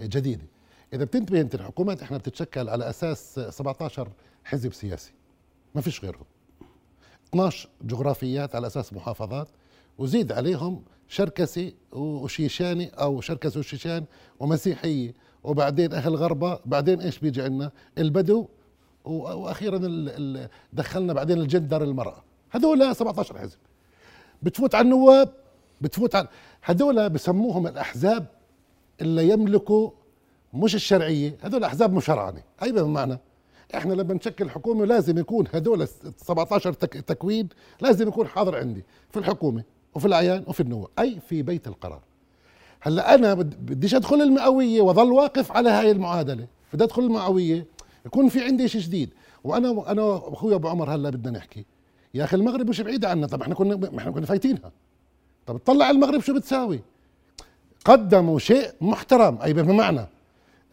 جديدة. 0.00 0.46
إذا 0.92 1.04
بتنتبه 1.04 1.40
أنت 1.40 1.54
الحكومات 1.54 2.02
إحنا 2.02 2.18
بتتشكل 2.18 2.68
على 2.68 2.90
أساس 2.90 3.40
17 3.40 4.08
حزب 4.44 4.72
سياسي. 4.72 5.12
ما 5.74 5.80
فيش 5.80 6.04
غيرهم. 6.04 6.24
12 7.28 7.68
جغرافيات 7.82 8.54
على 8.54 8.66
أساس 8.66 8.92
محافظات 8.92 9.48
وزيد 9.98 10.32
عليهم 10.32 10.84
شركسي 11.08 11.74
وشيشاني 11.92 12.88
أو 12.88 13.20
شركسي 13.20 13.58
وشيشان 13.58 14.04
ومسيحيه 14.40 15.14
وبعدين 15.44 15.92
أهل 15.92 16.16
غربة 16.16 16.58
بعدين 16.66 17.00
إيش 17.00 17.18
بيجي 17.18 17.42
عندنا؟ 17.42 17.70
البدو 17.98 18.46
وأخيرا 19.04 19.78
دخلنا 20.72 21.12
بعدين 21.12 21.38
الجندر 21.38 21.82
المرأة. 21.82 22.22
هذول 22.50 22.96
17 22.96 23.38
حزب. 23.38 23.58
بتفوت 24.42 24.74
على 24.74 24.84
النواب 24.84 25.32
بتفوت 25.80 26.14
على 26.14 26.28
هذول 26.62 27.10
بسموهم 27.10 27.66
الأحزاب 27.66 28.26
اللي 29.00 29.28
يملكوا 29.28 29.90
مش 30.54 30.74
الشرعية. 30.74 31.36
هذول 31.42 31.64
أحزاب 31.64 31.92
مشرعنه 31.92 32.42
اي 32.62 32.72
بمعنى 32.72 33.18
إحنا 33.74 33.94
لما 33.94 34.14
نشكل 34.14 34.50
حكومه 34.50 34.84
لازم 34.84 35.18
يكون 35.18 35.46
هذول 35.52 35.88
17 36.16 36.72
تكوين 36.72 37.48
لازم 37.80 38.08
يكون 38.08 38.26
حاضر 38.26 38.56
عندي 38.56 38.84
في 39.10 39.18
الحكومة 39.18 39.62
وفي 39.94 40.06
الأعيان 40.06 40.44
وفي 40.46 40.60
النواب. 40.60 40.88
أي 40.98 41.20
في 41.28 41.42
بيت 41.42 41.66
القرار. 41.68 42.02
هلا 42.80 43.14
أنا 43.14 43.34
بديش 43.34 43.94
أدخل 43.94 44.22
المئوية 44.22 44.80
واظل 44.80 45.12
واقف 45.12 45.52
على 45.52 45.70
هاي 45.70 45.90
المعادلة. 45.90 46.46
بدي 46.72 46.84
أدخل 46.84 47.02
المئوية 47.02 47.66
يكون 48.06 48.28
في 48.28 48.44
عندي 48.44 48.68
شيء 48.68 48.80
جديد. 48.80 49.10
وأنا 49.44 49.90
أنا 49.92 50.02
واخوي 50.02 50.54
أبو 50.54 50.68
عمر 50.68 50.94
هلا 50.94 51.10
بدنا 51.10 51.38
نحكي. 51.38 51.64
يا 52.14 52.24
أخي 52.24 52.36
المغرب 52.36 52.68
مش 52.68 52.80
بعيده 52.80 53.08
عنا؟ 53.08 53.26
طب 53.26 53.42
إحنا 53.42 53.54
كنا 53.54 53.98
إحنا 53.98 54.10
كنا 54.10 54.26
فايتينها. 54.26 54.72
طب 55.46 55.58
طلع 55.58 55.90
المغرب 55.90 56.20
شو 56.20 56.34
بتساوي؟ 56.34 56.80
قدموا 57.84 58.38
شيء 58.38 58.70
محترم. 58.80 59.38
أي 59.42 59.52
بمعنى 59.52 60.06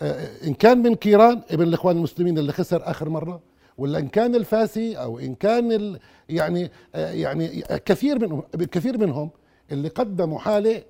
آه، 0.02 0.28
إن 0.48 0.54
كان 0.54 0.78
من 0.78 0.96
كيران 0.96 1.42
ابن 1.52 1.64
الإخوان 1.64 1.98
المسلمين 1.98 2.38
اللي 2.38 2.52
خسر 2.52 2.82
آخر 2.90 3.10
مرة. 3.10 3.40
ولا 3.78 4.00
إن 4.00 4.08
كان 4.08 4.36
الفاسي 4.36 4.98
أو 4.98 5.20
إن 5.20 5.36
كان 5.36 5.98
يعني 6.30 6.72
آه، 6.96 7.12
يعني 7.12 7.64
كثير 7.86 8.20
منهم 8.20 8.44
كثير 8.72 8.98
منهم 8.98 9.30
اللي 9.72 9.88
قدموا 9.88 10.40
حالة 10.40 10.84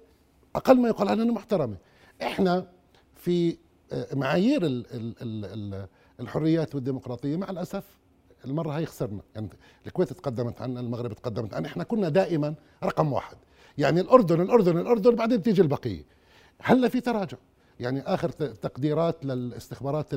أقل 0.55 0.79
ما 0.81 0.87
يقال 0.87 1.09
عنها 1.09 1.25
محترمة. 1.25 1.77
إحنا 2.21 2.67
في 3.15 3.57
آه، 3.91 4.15
معايير 4.15 4.61
الحريات 6.19 6.75
والديمقراطية 6.75 7.37
مع 7.37 7.49
الأسف 7.49 7.83
المرة 8.45 8.71
هاي 8.77 8.85
خسرنا. 8.85 9.21
يعني 9.35 9.49
الكويت 9.87 10.13
تقدمت 10.13 10.61
عنا 10.61 10.79
المغرب 10.79 11.13
تقدمت 11.13 11.53
عنا. 11.53 11.67
إحنا 11.67 11.83
كنا 11.83 12.09
دائما 12.09 12.55
رقم 12.83 13.13
واحد. 13.13 13.37
يعني 13.77 14.01
الأردن 14.01 14.41
الأردن 14.41 14.77
الأردن 14.77 15.15
بعدين 15.15 15.37
بتيجي 15.37 15.61
البقية. 15.61 16.03
هلأ 16.61 16.87
في 16.87 17.01
تراجع. 17.01 17.37
يعني 17.79 18.01
آخر 18.01 18.29
تقديرات 18.29 19.25
للاستخبارات 19.25 20.07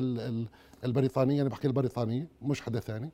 البريطانية 0.83 1.41
أنا 1.41 1.49
بحكي 1.49 1.67
البريطانية 1.67 2.27
مش 2.41 2.61
حدا 2.61 2.79
ثاني. 2.79 3.11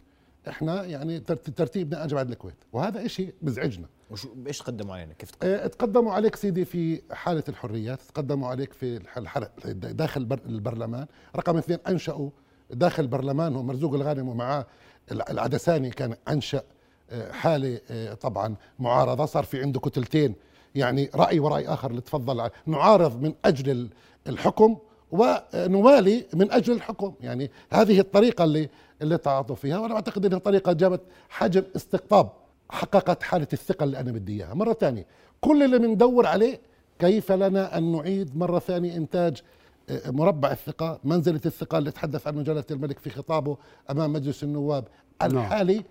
إحنا 0.47 0.83
يعني 0.83 1.19
ترتيبنا 1.19 2.03
اجى 2.03 2.15
بعد 2.15 2.31
الكويت 2.31 2.55
وهذا 2.73 3.07
شيء 3.07 3.33
بزعجنا. 3.41 3.87
وشو 4.11 4.29
إيش 4.47 4.59
تقدموا 4.59 4.95
علينا؟ 4.95 5.13
كيف 5.13 5.31
تقدموا؟ 5.31 5.63
آه 5.63 5.67
تقدموا 5.67 6.13
عليك 6.13 6.35
سيدي 6.35 6.65
في 6.65 7.01
حالة 7.11 7.43
الحريات 7.49 8.01
تقدموا 8.01 8.47
عليك 8.47 8.73
في 8.73 8.99
الحرق 9.17 9.51
داخل 9.75 10.27
البرلمان. 10.45 11.05
رقم 11.35 11.57
اثنين 11.57 11.79
أنشأوا 11.87 12.29
داخل 12.71 13.03
البرلمان 13.03 13.55
هو 13.55 13.63
مرزوق 13.63 13.93
الغانم 13.93 14.29
ومعاه 14.29 14.65
العدساني 15.11 15.89
كان 15.89 16.15
أنشأ 16.29 16.63
آه، 17.09 17.31
حالة 17.31 17.81
آه، 17.91 18.13
طبعا 18.13 18.55
معارضة. 18.79 19.25
صار 19.25 19.43
في 19.43 19.61
عنده 19.61 19.79
كتلتين 19.79 20.35
يعني 20.75 21.09
رأي 21.15 21.39
ورأي 21.39 21.67
آخر 21.67 21.89
اللي 21.91 22.01
تفضل 22.01 22.49
نعارض 22.65 23.21
من 23.21 23.33
أجل 23.45 23.89
الحكم. 24.27 24.77
ونوالي 25.19 26.25
من 26.33 26.51
أجل 26.51 26.73
الحكم. 26.73 27.13
يعني 27.21 27.51
هذه 27.69 27.99
الطريقة 27.99 28.43
اللي 28.43 28.69
اللي 29.01 29.17
تعاطوا 29.17 29.55
فيها 29.55 29.79
وأنا 29.79 29.95
أعتقد 29.95 30.25
إنها 30.25 30.39
طريقة 30.39 30.73
جابت 30.73 31.01
حجم 31.29 31.63
استقطاب 31.75 32.29
حققت 32.69 33.23
حالة 33.23 33.47
الثقه 33.53 33.83
اللي 33.83 33.99
أنا 33.99 34.11
بدي 34.11 34.33
إياها. 34.33 34.53
مرة 34.53 34.73
ثانية 34.73 35.05
كل 35.41 35.63
اللي 35.63 35.79
بندور 35.79 36.25
عليه 36.25 36.59
كيف 36.99 37.31
لنا 37.31 37.77
أن 37.77 37.91
نعيد 37.91 38.37
مرة 38.37 38.59
ثانية 38.59 38.95
إنتاج 38.97 39.41
آه، 39.89 40.11
مربع 40.11 40.51
الثقة 40.51 40.99
منزلة 41.03 41.41
الثقة 41.45 41.77
اللي 41.77 41.91
تحدث 41.91 42.27
عنه 42.27 42.41
جلاله 42.41 42.63
الملك 42.71 42.99
في 42.99 43.09
خطابه 43.09 43.57
أمام 43.91 44.13
مجلس 44.13 44.43
النواب 44.43 44.87
نعم. 45.21 45.37
الحالي. 45.37 45.83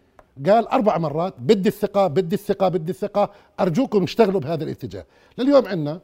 قال 0.46 0.68
أربع 0.68 0.98
مرات 0.98 1.34
بدي 1.38 1.68
الثقة 1.68 2.06
بدي 2.06 2.34
الثقة 2.34 2.68
بدي 2.68 2.90
الثقة 2.90 3.30
أرجوكم 3.60 4.02
اشتغلوا 4.02 4.40
بهذا 4.40 4.64
الاتجاه. 4.64 5.04
لليوم 5.38 5.66
عندنا 5.66 6.00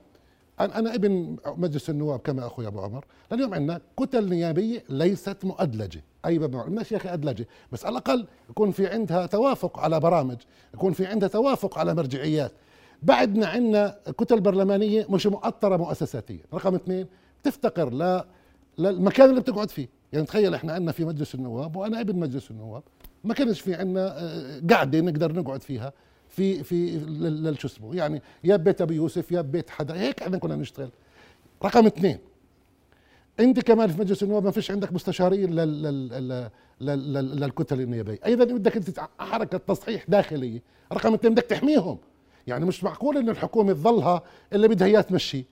أنا 0.61 0.95
ابن 0.95 1.37
مجلس 1.47 1.91
النواب 1.91 2.19
كما 2.19 2.47
أخوي 2.47 2.67
أبو 2.67 2.81
عمر. 2.81 3.05
اليوم 3.33 3.55
عندنا 3.55 3.81
كتل 3.99 4.29
نيابية 4.29 4.85
ليست 4.89 5.45
مؤدلجة. 5.45 6.01
أي 6.27 6.39
ماشي 6.39 6.95
يا 6.95 7.01
أخي 7.01 7.13
أدلجة. 7.13 7.47
بس 7.73 7.87
على 7.87 7.93
الأقل 7.93 8.27
يكون 8.51 8.71
في 8.71 8.87
عندها 8.87 9.27
توافق 9.27 9.79
على 9.79 10.01
برامج 10.01 10.37
يكون 10.75 10.93
في 10.93 11.07
عندها 11.07 11.29
توافق 11.29 11.79
على 11.79 11.95
مرجعيات. 11.95 12.53
بعدنا 13.03 13.47
عندنا 13.47 13.97
كتل 14.19 14.41
برلمانية 14.41 15.07
مش 15.11 15.27
مؤطرة 15.27 15.77
مؤسساتيا. 15.77 16.41
رقم 16.55 16.75
اثنين 16.75 17.07
تفتقر 17.43 17.93
ل 17.93 18.25
للمكان 18.79 19.31
اللي 19.31 19.41
بتقعد 19.41 19.71
فيه. 19.71 19.89
يعني 20.13 20.27
تخيل 20.27 20.55
إحنا 20.55 20.73
عندنا 20.73 20.93
في 20.93 21.05
مجلس 21.05 21.35
النواب 21.35 21.77
وأنا 21.77 22.01
ابن 22.01 22.19
مجلس 22.19 22.51
النواب. 22.51 22.83
ما 23.25 23.35
كانش 23.35 23.61
في 23.61 23.75
عندنا 23.75 24.19
آه، 24.19 24.63
قاعدة 24.71 25.01
نقدر 25.01 25.33
نقعد 25.33 25.63
فيها. 25.63 25.93
في 26.31 26.63
في 26.65 27.57
شو 27.59 27.69
اسمه 27.69 27.95
يعني 27.95 28.23
يا 28.45 28.57
بيت 28.57 28.81
أبي 28.81 28.95
يوسف 28.95 29.33
يا 29.33 29.41
بيت 29.41 29.71
حدا 29.71 30.01
هيك 30.01 30.23
إحنا 30.23 30.39
كنا 30.39 30.57
نشتغل. 30.57 30.91
رقم 31.65 31.87
اثنين 31.87 32.19
أنت 33.41 33.61
كمان 33.61 33.89
في 33.89 34.01
مجلس 34.01 34.23
النواب 34.23 34.45
ما 34.45 34.51
فيش 34.51 34.71
عندك 34.71 34.93
مستشارين 34.93 35.51
لل 35.55 35.83
لل 35.83 36.51
لل 36.81 37.13
لل 37.13 37.41
للكتل 37.41 37.81
النيابية. 37.81 38.19
أيضا 38.27 38.45
بدك 38.45 38.77
أنت 38.77 39.01
حركة 39.19 39.59
تصحيح 39.59 40.05
داخلية. 40.09 40.63
رقم 40.93 41.15
اثنين 41.15 41.35
بدك 41.35 41.43
تحميهم. 41.43 41.99
يعني 42.47 42.65
مش 42.65 42.85
معقول 42.85 43.17
ان 43.17 43.29
الحكومة 43.29 43.73
تظلها 43.73 44.23
اللي 44.53 44.69
بدها 44.69 44.87
اياه 44.87 45.01
تمشي. 45.01 45.45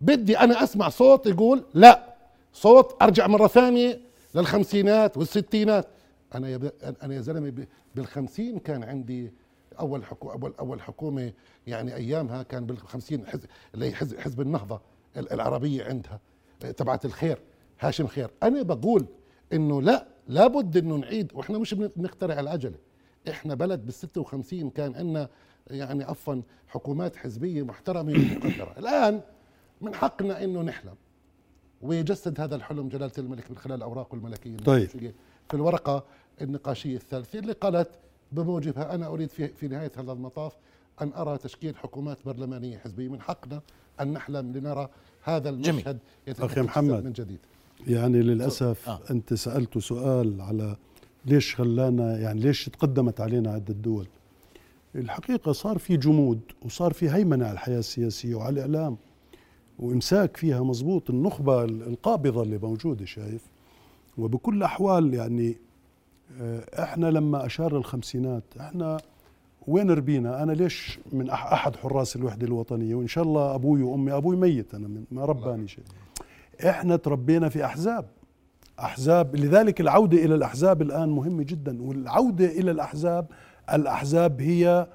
بدي 0.00 0.38
أنا 0.38 0.62
أسمع 0.62 0.88
صوت 0.88 1.26
يقول 1.26 1.64
لا 1.74 2.14
صوت 2.52 3.02
أرجع 3.02 3.26
مرة 3.26 3.46
ثانية 3.46 4.00
للخمسينات 4.34 5.16
والستينات. 5.16 5.86
أنا 6.34 6.48
يا 6.48 6.60
أنا 7.02 7.14
يا 7.14 7.20
زلمة 7.20 7.66
بالخمسين 7.94 8.58
كان 8.58 8.82
عندي 8.82 9.32
أول 9.80 10.04
حكو 10.04 10.30
أول 10.30 10.54
أول 10.60 10.80
حكومة 10.80 11.32
يعني 11.66 11.94
أيامها 11.94 12.42
كان 12.42 12.66
بالخمسين 12.66 13.26
حزب 13.26 13.48
اللي 13.74 13.92
حزب, 13.92 14.18
حزب 14.18 14.40
النهضة 14.40 14.80
العربية 15.16 15.84
عندها 15.84 16.20
تبعت 16.60 17.04
الخير 17.04 17.38
هاشم 17.80 18.06
خير. 18.06 18.30
أنا 18.42 18.62
بقول 18.62 19.06
إنه 19.52 19.82
لا 19.82 20.06
لابد 20.28 20.76
إنه 20.76 20.96
نعيد 20.96 21.32
وإحنا 21.34 21.58
مش 21.58 21.74
بنخترع 21.74 22.40
العجلة. 22.40 22.78
إحنا 23.28 23.54
بلد 23.54 23.84
بال 23.84 23.94
56 23.94 24.70
كان 24.70 24.94
عندنا 24.94 25.28
يعني 25.70 26.04
عفوا 26.04 26.42
حكومات 26.68 27.16
حزبية 27.16 27.62
محترمة 27.62 28.12
ومقدرة. 28.12 28.74
الآن 28.78 29.20
من 29.80 29.94
حقنا 29.94 30.44
إنه 30.44 30.62
نحلم 30.62 30.94
ويجسد 31.82 32.40
هذا 32.40 32.56
الحلم 32.56 32.88
جلالة 32.88 33.12
الملك 33.18 33.50
من 33.50 33.56
خلال 33.56 33.82
اوراقه 33.82 34.14
الملكية 34.14 34.56
طيب. 34.56 34.88
في 34.88 35.54
الورقة 35.54 36.04
النقاشية 36.40 36.96
الثالثة 36.96 37.38
اللي 37.38 37.52
قالت 37.52 37.90
بموجبها 38.32 38.94
أنا 38.94 39.06
أريد 39.06 39.28
في 39.28 39.48
في 39.48 39.68
نهاية 39.68 39.92
هذا 39.96 40.12
المطاف 40.12 40.52
أن 41.02 41.12
أرى 41.16 41.38
تشكيل 41.38 41.76
حكومات 41.76 42.18
برلمانية 42.26 42.78
حزبية. 42.78 43.08
من 43.08 43.20
حقنا 43.20 43.60
أن 44.00 44.12
نحلم 44.12 44.52
لنرى 44.52 44.88
هذا 45.22 45.48
المشهد 45.48 45.98
محمد 46.56 47.04
من 47.04 47.12
جديد. 47.12 47.38
يعني 47.86 48.22
للأسف 48.22 48.88
آه. 48.88 49.00
أنت 49.10 49.34
سألت 49.34 49.78
سؤال 49.78 50.40
على 50.40 50.76
ليش 51.26 51.54
خلانا 51.54 52.18
يعني 52.18 52.40
ليش 52.40 52.64
تقدمت 52.64 53.20
علينا 53.20 53.50
عده 53.52 53.74
دول 53.74 54.06
الحقيقة 54.94 55.52
صار 55.52 55.78
في 55.78 55.96
جمود 55.96 56.40
وصار 56.64 56.92
في 56.92 57.10
هيمنة 57.10 57.44
على 57.44 57.52
الحياة 57.52 57.78
السياسية 57.78 58.34
وعلى 58.34 58.64
الإعلام 58.64 58.96
وإمساك 59.78 60.36
فيها 60.36 60.62
مزبوط 60.62 61.10
النخبة 61.10 61.64
القابضة 61.64 62.42
اللي 62.42 62.58
موجودة 62.58 63.04
شايف؟ 63.04 63.42
وبكل 64.18 64.56
الاحوال 64.56 65.14
يعني 65.14 65.56
إحنا 66.78 67.06
لما 67.06 67.46
أشار 67.46 67.76
الخمسينات 67.76 68.42
إحنا 68.60 68.96
وين 69.66 69.90
ربينا؟ 69.90 70.42
أنا 70.42 70.52
ليش 70.52 70.98
من 71.12 71.30
أحد 71.30 71.76
حراس 71.76 72.16
الوحدة 72.16 72.46
الوطنية؟ 72.46 72.94
وإن 72.94 73.06
شاء 73.06 73.24
الله 73.24 73.54
أبوي 73.54 73.82
وأمي 73.82 74.12
أبوي 74.12 74.36
ميت 74.36 74.74
أنا 74.74 74.88
من 74.88 75.04
ما 75.10 75.24
رباني 75.24 75.68
شيء. 75.68 75.84
إحنا 76.68 76.96
تربينا 76.96 77.48
في 77.48 77.64
أحزاب. 77.64 78.04
أحزاب 78.80 79.36
لذلك 79.36 79.80
العودة 79.80 80.24
إلى 80.24 80.34
الأحزاب 80.34 80.82
الآن 80.82 81.08
مهمة 81.08 81.42
جدا. 81.42 81.82
والعودة 81.82 82.46
إلى 82.46 82.70
الأحزاب 82.70 83.26
الأحزاب 83.72 84.40
هي 84.40 84.86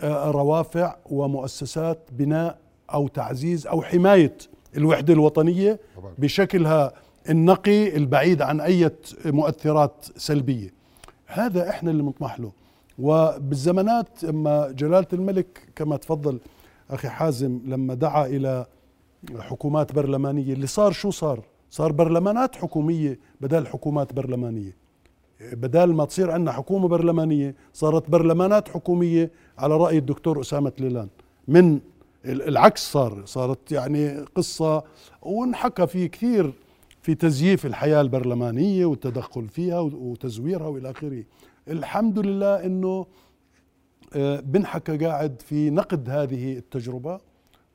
آه، 0.00 0.30
روافع 0.30 0.96
ومؤسسات 1.10 1.98
بناء 2.12 2.58
أو 2.94 3.08
تعزيز 3.08 3.66
أو 3.66 3.82
حماية 3.82 4.36
الوحدة 4.76 5.12
الوطنية 5.12 5.80
بشكلها 6.18 6.92
النقي 7.30 7.96
البعيد 7.96 8.42
عن 8.42 8.60
أي 8.60 8.90
مؤثرات 9.24 10.06
سلبية. 10.16 10.75
هذا 11.26 11.68
إحنا 11.70 11.90
اللي 11.90 12.02
بنطمح 12.02 12.40
له. 12.40 12.52
وبالزمانات 12.98 14.24
أما 14.24 14.70
جلالة 14.70 15.06
الملك 15.12 15.68
كما 15.76 15.96
تفضل 15.96 16.38
أخي 16.90 17.08
حازم 17.08 17.60
لما 17.66 17.94
دعا 17.94 18.26
إلى 18.26 18.66
حكومات 19.38 19.92
برلمانية 19.92 20.52
اللي 20.52 20.66
صار 20.66 20.92
شو 20.92 21.10
صار؟ 21.10 21.40
صار 21.70 21.92
برلمانات 21.92 22.56
حكومية 22.56 23.18
بدل 23.40 23.66
حكومات 23.66 24.12
برلمانية. 24.12 24.76
بدال 25.52 25.94
ما 25.94 26.04
تصير 26.04 26.30
عندنا 26.30 26.52
حكومة 26.52 26.88
برلمانية 26.88 27.54
صارت 27.72 28.10
برلمانات 28.10 28.68
حكومية 28.68 29.30
على 29.58 29.76
رأي 29.76 29.98
الدكتور 29.98 30.40
أسامة 30.40 30.72
ليلان. 30.78 31.08
من 31.48 31.80
العكس 32.24 32.92
صار 32.92 33.22
صارت 33.24 33.72
يعني 33.72 34.20
قصة 34.34 34.82
وانحكى 35.22 35.86
في 35.86 36.08
كثير 36.08 36.52
في 37.06 37.14
تزييف 37.14 37.66
الحياة 37.66 38.00
البرلمانية 38.00 38.86
والتدخل 38.86 39.48
فيها 39.48 39.80
وتزويرها 39.80 40.66
والى 40.66 40.90
آخره. 40.90 41.24
الحمد 41.68 42.18
لله 42.18 42.66
إنه 42.66 43.06
آه، 44.14 44.40
بنحكى 44.40 44.96
قاعد 45.06 45.42
في 45.42 45.70
نقد 45.70 46.10
هذه 46.10 46.58
التجربة 46.58 47.20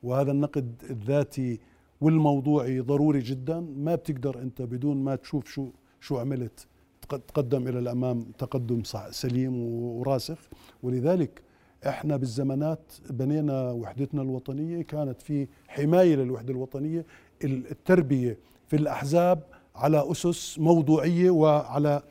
وهذا 0.02 0.32
النقد 0.32 0.82
الذاتي 0.90 1.60
والموضوعي 2.00 2.80
ضروري 2.80 3.20
جدا. 3.20 3.60
ما 3.60 3.94
بتقدر 3.94 4.42
أنت 4.42 4.62
بدون 4.62 4.96
ما 5.04 5.16
تشوف 5.16 5.48
شو 5.48 5.68
شو 6.00 6.18
عملت 6.18 6.66
تقدم 7.08 7.68
إلى 7.68 7.78
الأمام 7.78 8.24
تقدم 8.38 8.82
سليم 9.10 9.56
وراسخ. 9.82 10.48
ولذلك 10.82 11.42
إحنا 11.86 12.16
بالزمانات 12.16 12.92
بنينا 13.10 13.70
وحدتنا 13.70 14.22
الوطنية 14.22 14.82
كانت 14.82 15.22
في 15.22 15.48
حماية 15.68 16.16
للوحدة 16.16 16.52
الوطنية 16.52 17.06
التربية 17.44 18.38
في 18.72 18.78
الأحزاب 18.78 19.42
على 19.74 20.10
أسس 20.10 20.58
موضوعية 20.58 21.30
وعلى 21.30 22.02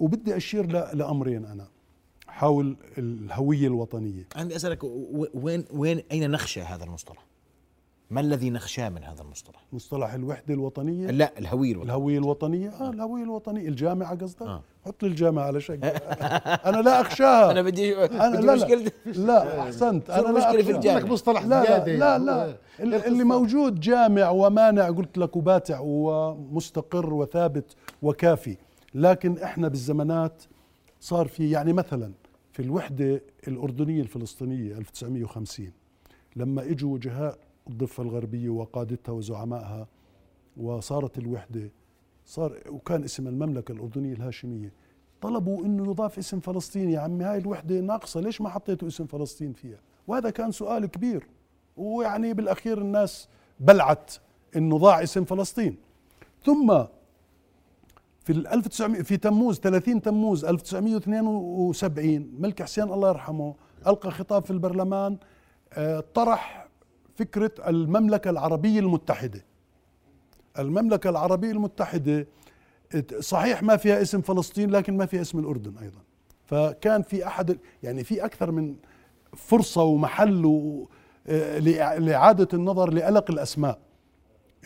وبدي 0.00 0.36
أشير 0.36 0.66
لأمرين 0.94 1.44
أنا 1.44 1.66
حول 2.28 2.76
الهوية 2.98 3.66
الوطنية 3.66 4.28
عندي 4.36 4.56
أسألك 4.56 4.78
وين 5.34 5.64
وين 5.72 6.02
أين 6.12 6.30
نخشى 6.30 6.60
هذا 6.60 6.84
المصطلح؟ 6.84 7.26
ما 8.10 8.20
الذي 8.20 8.50
نخشاه 8.50 8.88
من 8.88 9.04
هذا 9.04 9.22
المصطلح؟ 9.22 9.64
مصطلح 9.72 10.12
الوحدة 10.14 10.54
الوطنية 10.54 11.10
لا 11.10 11.38
الهوية 11.38 11.72
الوطنية 11.72 11.90
الهوية 11.90 12.18
الوطنية 12.18 12.70
آه 12.70 12.90
الهوية 12.90 13.22
الوطنية 13.22 13.68
الجامعة 13.68 14.16
قصدك؟ 14.16 14.42
آه. 14.42 14.62
حط 14.84 15.02
لي 15.02 15.08
الجامعة 15.08 15.44
على 15.44 15.60
شكل. 15.60 15.84
أنا 15.84 16.82
لا 16.82 17.00
أخشاها. 17.00 17.50
أنا 17.52 17.62
بدي 17.62 18.04
أنا 18.04 18.36
بدي 18.36 18.46
لا 18.46 18.54
مشكلة 18.54 18.92
لا 19.06 19.60
أحسنت. 19.62 20.10
أنا 20.10 20.22
لا 20.22 20.32
مشكله 20.32 20.62
في 20.62 20.70
الجامعة؟ 20.70 21.12
مصطلح 21.12 21.42
لا 21.44 21.84
لا 21.84 22.18
لا, 22.18 22.18
لا. 22.18 23.06
اللي 23.06 23.24
موجود 23.24 23.80
جامع 23.80 24.28
ومانع 24.30 24.90
قلت 24.90 25.18
لك 25.18 25.36
وباتع 25.36 25.78
ومستقر 25.82 27.14
وثابت 27.14 27.76
وكافي. 28.02 28.56
لكن 28.94 29.38
إحنا 29.38 29.68
بالزمانات 29.68 30.42
صار 31.00 31.28
في 31.28 31.50
يعني 31.50 31.72
مثلا 31.72 32.12
في 32.52 32.62
الوحدة 32.62 33.22
الأردنية 33.48 34.02
الفلسطينية 34.02 34.78
1950 34.78 35.72
لما 36.36 36.62
إجوا 36.62 36.94
وجهاء 36.94 37.38
الضفة 37.68 38.02
الغربية 38.02 38.48
وقادتها 38.48 39.12
وزعمائها 39.12 39.86
وصارت 40.56 41.18
الوحدة 41.18 41.70
صار 42.30 42.58
وكان 42.68 43.04
اسم 43.04 43.28
المملكة 43.28 43.72
الأردنية 43.72 44.12
الهاشمية. 44.12 44.72
طلبوا 45.20 45.64
إنه 45.64 45.90
يضاف 45.90 46.18
اسم 46.18 46.40
فلسطين. 46.40 46.90
يا 46.90 47.00
عمي 47.00 47.24
هاي 47.24 47.38
الوحدة 47.38 47.80
ناقصة. 47.80 48.20
ليش 48.20 48.40
ما 48.40 48.48
حطيتوا 48.48 48.88
اسم 48.88 49.06
فلسطين 49.06 49.52
فيها؟ 49.52 49.78
وهذا 50.06 50.30
كان 50.30 50.52
سؤال 50.52 50.86
كبير. 50.86 51.26
ويعني 51.76 52.34
بالأخير 52.34 52.78
الناس 52.78 53.28
بلعت 53.60 54.14
إنه 54.56 54.78
ضاع 54.78 55.02
اسم 55.02 55.24
فلسطين. 55.24 55.76
ثم 56.44 56.84
في 58.24 58.32
1900 58.32 59.02
في 59.02 59.16
تموز 59.16 59.58
30 59.60 60.02
تموز 60.02 60.44
1972 60.44 62.30
ملك 62.40 62.62
حسين 62.62 62.84
الله 62.84 63.08
يرحمه 63.08 63.54
ألقى 63.86 64.10
خطاب 64.10 64.44
في 64.44 64.50
البرلمان 64.50 65.16
آه، 65.72 66.04
طرح 66.14 66.68
فكرة 67.16 67.52
المملكة 67.68 68.30
العربية 68.30 68.80
المتحدة. 68.80 69.49
المملكة 70.60 71.10
العربية 71.10 71.50
المتحدة 71.50 72.26
صحيح 73.20 73.62
ما 73.62 73.76
فيها 73.76 74.02
اسم 74.02 74.20
فلسطين 74.20 74.70
لكن 74.70 74.96
ما 74.96 75.06
فيها 75.06 75.20
اسم 75.20 75.38
الأردن 75.38 75.72
أيضا. 75.82 76.00
فكان 76.44 77.02
في 77.02 77.26
أحد 77.26 77.58
يعني 77.82 78.04
في 78.04 78.24
أكثر 78.24 78.50
من 78.50 78.76
فرصة 79.36 79.82
ومحل 79.82 80.86
آه، 81.26 81.58
لإعادة 81.98 82.48
النظر 82.54 82.92
لألق 82.92 83.30
الأسماء. 83.30 83.78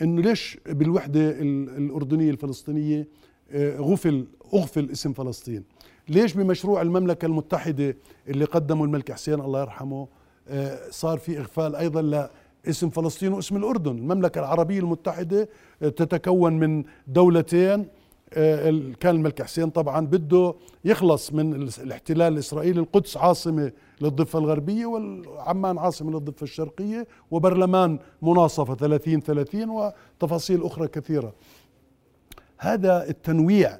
إنه 0.01 0.21
ليش 0.21 0.57
بالوحدة 0.65 1.29
الأردنية 1.77 2.31
الفلسطينية 2.31 3.07
آه، 3.51 3.77
غفل 3.77 4.27
أغفل 4.53 4.91
اسم 4.91 5.13
فلسطين؟ 5.13 5.63
ليش 6.09 6.33
بمشروع 6.33 6.81
المملكة 6.81 7.25
المتحدة 7.25 7.97
اللي 8.27 8.45
قدمه 8.45 8.85
الملك 8.85 9.11
حسين 9.11 9.41
الله 9.41 9.61
يرحمه 9.61 10.07
آه، 10.47 10.89
صار 10.89 11.17
في 11.17 11.39
إغفال 11.39 11.75
أيضا 11.75 12.29
اسم 12.69 12.89
فلسطين 12.89 13.33
واسم 13.33 13.57
الأردن. 13.57 13.97
المملكة 13.97 14.39
العربية 14.39 14.79
المتحدة 14.79 15.49
آه، 15.81 15.89
تتكون 15.89 16.53
من 16.53 16.83
دولتين. 17.07 17.87
آه، 18.33 18.81
كان 18.99 19.15
الملك 19.15 19.41
حسين 19.41 19.69
طبعا 19.69 20.05
بده 20.05 20.53
يخلص 20.85 21.33
من 21.33 21.53
الاحتلال 21.83 22.33
الإسرائيلي 22.33 22.79
القدس 22.79 23.17
عاصمة 23.17 23.71
للضفة 24.01 24.39
الغربية 24.39 24.85
وعمان 24.85 25.77
عاصمة 25.77 26.11
للضفة 26.11 26.43
الشرقية 26.43 27.07
وبرلمان 27.31 27.99
مناصفة 28.21 28.75
30 28.75 29.21
30 29.21 29.69
وتفاصيل 29.69 30.63
أخرى 30.63 30.87
كثيرة. 30.87 31.33
هذا 32.57 33.09
التنويع 33.09 33.79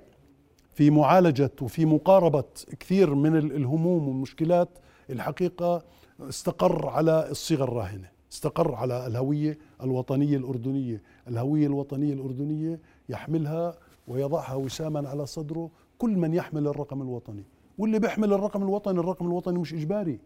في 0.74 0.90
معالجة 0.90 1.52
وفي 1.62 1.86
مقاربة 1.86 2.44
كثير 2.80 3.16
من 3.16 3.38
الهموم 3.38 4.08
والمشكلات 4.08 4.70
الحقيقة 5.10 5.84
استقر 6.30 6.88
على 6.88 7.28
الصيغة 7.32 7.64
الراهنة. 7.64 8.15
استقر 8.32 8.76
على 8.76 9.08
الهوية 9.08 9.58
الوطنية 9.84 10.38
الأردنية. 10.38 11.02
الهوية 11.28 11.68
الوطنية 11.68 12.14
الأردنية 12.14 12.80
يحملها 13.10 13.78
ويضعها 14.08 14.56
وساما 14.56 15.10
على 15.10 15.26
صدره 15.26 15.70
كل 15.98 16.10
من 16.18 16.34
يحمل 16.34 16.68
الرقم 16.68 17.02
الوطني. 17.02 17.44
واللي 17.78 18.00
بيحمل 18.00 18.34
الرقم 18.34 18.64
الوطني 18.64 19.00
الرقم 19.00 19.26
الوطني 19.28 19.60
مش 19.60 19.74
إجباري. 19.74 20.20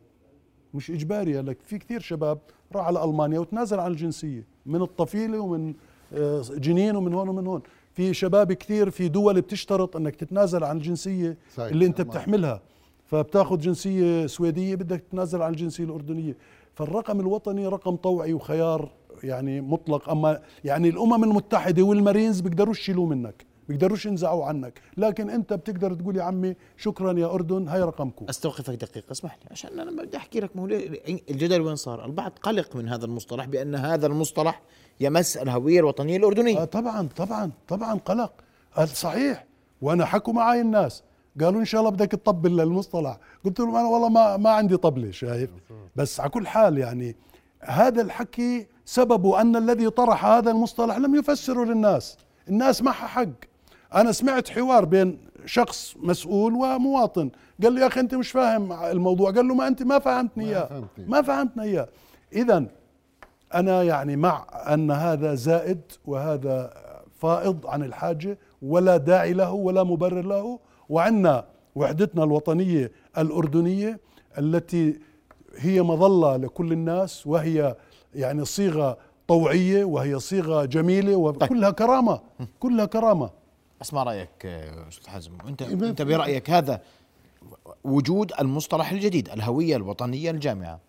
مش 0.73 0.91
إجباري. 0.91 1.41
لك 1.41 1.57
في 1.61 1.77
كثير 1.77 1.99
شباب 1.99 2.39
راح 2.75 2.85
على 2.85 3.03
ألمانيا 3.03 3.39
وتنازل 3.39 3.79
عن 3.79 3.91
الجنسية 3.91 4.47
من 4.65 4.81
الطفيلة 4.81 5.39
ومن 5.39 5.73
آه، 6.13 6.41
جنين 6.41 6.95
ومن 6.95 7.13
هون 7.13 7.29
ومن 7.29 7.47
هون. 7.47 7.61
في 7.93 8.13
شباب 8.13 8.53
كثير 8.53 8.89
في 8.89 9.07
دول 9.07 9.41
بتشترط 9.41 9.95
إنك 9.95 10.15
تتنازل 10.15 10.63
عن 10.63 10.77
الجنسية 10.77 11.37
صحيح. 11.55 11.71
اللي 11.71 11.85
أنت. 11.85 12.01
بتحملها. 12.01 12.61
فبتاخذ 13.09 13.59
جنسية 13.59 14.27
سويدية 14.27 14.75
بدك 14.75 14.99
تتنازل 14.99 15.41
عن 15.41 15.51
الجنسية 15.51 15.83
الأردنية. 15.83 16.37
فالرقم 16.75 17.19
الوطني 17.19 17.67
رقم 17.67 17.95
طوعي 17.95 18.33
وخيار 18.33 18.91
يعني 19.23 19.61
مطلق. 19.61 20.09
أما 20.09 20.41
يعني 20.63 20.89
الأمم 20.89 21.23
المتحدة 21.23 21.83
والمارينز 21.83 22.39
بيقدروش 22.39 22.79
يشيلوه 22.79 23.05
منك 23.05 23.45
بيقدروش 23.69 24.05
ينزعوا 24.05 24.45
عنك. 24.45 24.81
لكن 24.97 25.29
أنت 25.29 25.53
بتقدر 25.53 25.93
تقول 25.93 26.17
يا 26.17 26.23
عمي 26.23 26.55
شكرا 26.77 27.19
يا 27.19 27.33
أردن 27.33 27.67
هاي 27.67 27.81
رقمكم. 27.81 28.25
أستوقفك 28.29 28.73
دقيقة 28.73 29.11
اسمح 29.11 29.37
لي 29.37 29.47
عشان 29.51 29.79
أنا 29.79 30.03
بدي 30.03 30.17
أحكي 30.17 30.39
لك 30.39 30.57
ما 30.57 30.65
الجدل 31.29 31.61
وين 31.61 31.75
صار؟ 31.75 32.05
البعض 32.05 32.31
قلق 32.41 32.75
من 32.75 32.89
هذا 32.89 33.05
المصطلح 33.05 33.45
بأن 33.45 33.75
هذا 33.75 34.07
المصطلح 34.07 34.61
يمس 34.99 35.37
الهوية 35.37 35.79
الوطنية 35.79 36.17
الأردنية. 36.17 36.61
آه 36.61 36.65
طبعا 36.65 37.09
طبعا 37.15 37.51
طبعا 37.67 37.93
قلق. 37.93 38.33
صحيح؟ 38.85 39.45
وأنا 39.81 40.05
حكوا 40.05 40.33
معي 40.33 40.61
الناس. 40.61 41.03
قالوا 41.41 41.59
إن 41.59 41.65
شاء 41.65 41.81
الله 41.81 41.91
بدك 41.91 42.11
تطبل 42.11 42.57
للمصطلح. 42.57 43.17
قلت 43.45 43.59
لهم 43.59 43.75
أنا 43.75 43.87
والله 43.87 44.09
ما 44.09 44.37
ما 44.37 44.49
عندي 44.49 44.77
طبلة 44.77 45.11
شايف؟ 45.11 45.49
بس 45.95 46.19
على 46.19 46.29
كل 46.29 46.47
حال 46.47 46.77
يعني 46.77 47.15
هذا 47.61 48.01
الحكي 48.01 48.67
سببه 48.85 49.41
أن 49.41 49.55
الذي 49.55 49.89
طرح 49.89 50.25
هذا 50.25 50.51
المصطلح 50.51 50.97
لم 50.97 51.15
يفسره 51.15 51.63
للناس. 51.63 52.17
الناس 52.49 52.81
معها 52.81 53.07
حق. 53.07 53.29
أنا 53.93 54.11
سمعت 54.11 54.49
حوار 54.49 54.85
بين 54.85 55.17
شخص 55.45 55.95
مسؤول 55.97 56.53
ومواطن. 56.53 57.29
قال 57.63 57.75
له 57.75 57.81
يا 57.81 57.87
أخي 57.87 57.99
أنت 57.99 58.15
مش 58.15 58.31
فاهم 58.31 58.73
الموضوع. 58.73 59.31
قال 59.31 59.47
له 59.47 59.55
ما 59.55 59.67
أنت 59.67 59.83
ما 59.83 59.99
فهمتني 59.99 60.45
إياه. 60.45 60.65
فهمتني. 60.65 61.05
ما 61.05 61.21
فهمتنا 61.21 61.63
إياه. 61.63 61.87
اذا 62.33 62.65
أنا 63.53 63.83
يعني 63.83 64.15
مع 64.15 64.45
أن 64.73 64.91
هذا 64.91 65.35
زائد 65.35 65.81
وهذا 66.05 66.73
فائض 67.19 67.67
عن 67.67 67.83
الحاجة 67.83 68.37
ولا 68.61 68.97
داعي 68.97 69.33
له 69.33 69.51
ولا 69.51 69.83
مبرر 69.83 70.21
له 70.21 70.59
وعندنا 70.89 71.45
وحدتنا 71.75 72.23
الوطنية 72.23 72.91
الأردنية 73.17 73.99
التي 74.37 74.99
هي 75.57 75.81
مظلة 75.81 76.37
لكل 76.37 76.71
الناس 76.71 77.27
وهي 77.27 77.75
يعني 78.15 78.45
صيغة 78.45 78.97
طوعية 79.27 79.83
وهي 79.85 80.19
صيغة 80.19 80.65
جميلة 80.65 81.15
وكلها 81.15 81.69
كرامة 81.71 82.21
كلها 82.59 82.85
كرامة. 82.85 83.29
اسمع 83.81 84.03
رأيك 84.03 84.29
آه، 84.45 84.87
أستاذ 84.87 85.07
حازم؟ 85.09 85.31
أنت 85.47 85.61
إمام. 85.61 85.83
أنت 85.83 86.01
برأيك 86.01 86.49
هذا 86.49 86.81
وجود 87.83 88.31
المصطلح 88.39 88.91
الجديد 88.91 89.29
الهوية 89.29 89.75
الوطنية 89.75 90.31
الجامعة. 90.31 90.79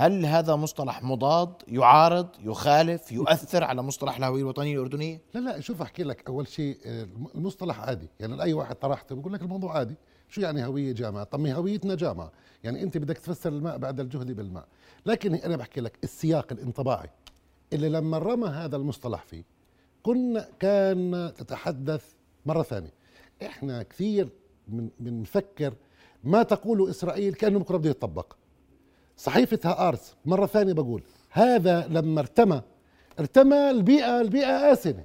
هل 0.00 0.26
هذا 0.26 0.56
مصطلح 0.56 1.02
مضاد 1.02 1.52
يعارض 1.68 2.28
يخالف 2.40 3.12
يؤثر 3.12 3.64
على 3.64 3.82
مصطلح 3.82 4.16
الهويه 4.16 4.42
الوطنيه 4.42 4.74
الاردنيه 4.74 5.20
لا 5.34 5.40
لا 5.40 5.60
شوف 5.60 5.82
أحكي 5.82 6.02
لك 6.02 6.28
أول 6.28 6.48
شيء 6.48 6.78
آه، 6.86 7.08
المصطلح 7.34 7.80
عادي. 7.80 8.08
يعني 8.20 8.42
اي 8.42 8.52
واحد 8.52 8.76
طرحته 8.76 9.14
بقول 9.14 9.32
لك 9.32 9.42
الموضوع 9.42 9.78
عادي. 9.78 9.94
شو 10.28 10.40
يعني 10.40 10.66
هوية 10.66 10.92
جامعة؟ 10.92 11.24
طب 11.24 11.40
ما 11.40 11.52
هويتنا 11.52 11.94
جامعه 11.94 12.32
يعني 12.64 12.82
أنت 12.82 12.98
بدك 12.98 13.18
تفسر 13.18 13.52
الماء 13.52 13.78
بعد 13.78 14.00
الجهد 14.00 14.32
بالماء. 14.32 14.68
لكن 15.06 15.34
أنا 15.34 15.56
بحكي 15.56 15.80
لك 15.80 15.98
السياق 16.04 16.52
الانطباعي. 16.52 17.10
اللي 17.72 17.88
لما 17.88 18.18
رمى 18.18 18.48
هذا 18.48 18.76
المصطلح 18.76 19.22
فيه 19.22 19.44
كنا 20.02 20.48
كان 20.60 21.32
تتحدث 21.36 22.12
مرة 22.46 22.62
ثانية. 22.62 22.92
إحنا 23.42 23.82
كثير 23.82 24.28
من 24.68 24.90
بنفكر 25.00 25.74
ما 26.24 26.42
تقوله 26.42 26.90
إسرائيل 26.90 27.34
كأنه 27.34 27.58
بكره 27.58 27.76
بده 27.76 27.90
يطبق 27.90 28.37
صحيفة 29.18 29.58
هآرس 29.64 30.14
مرة 30.26 30.46
ثانية 30.46 30.72
بقول 30.72 31.02
هذا 31.30 31.86
لما 31.90 32.20
ارتمى 32.20 32.62
ارتمى 33.20 33.70
البيئة 33.70 34.20
البيئة 34.20 34.72
آسنة. 34.72 35.04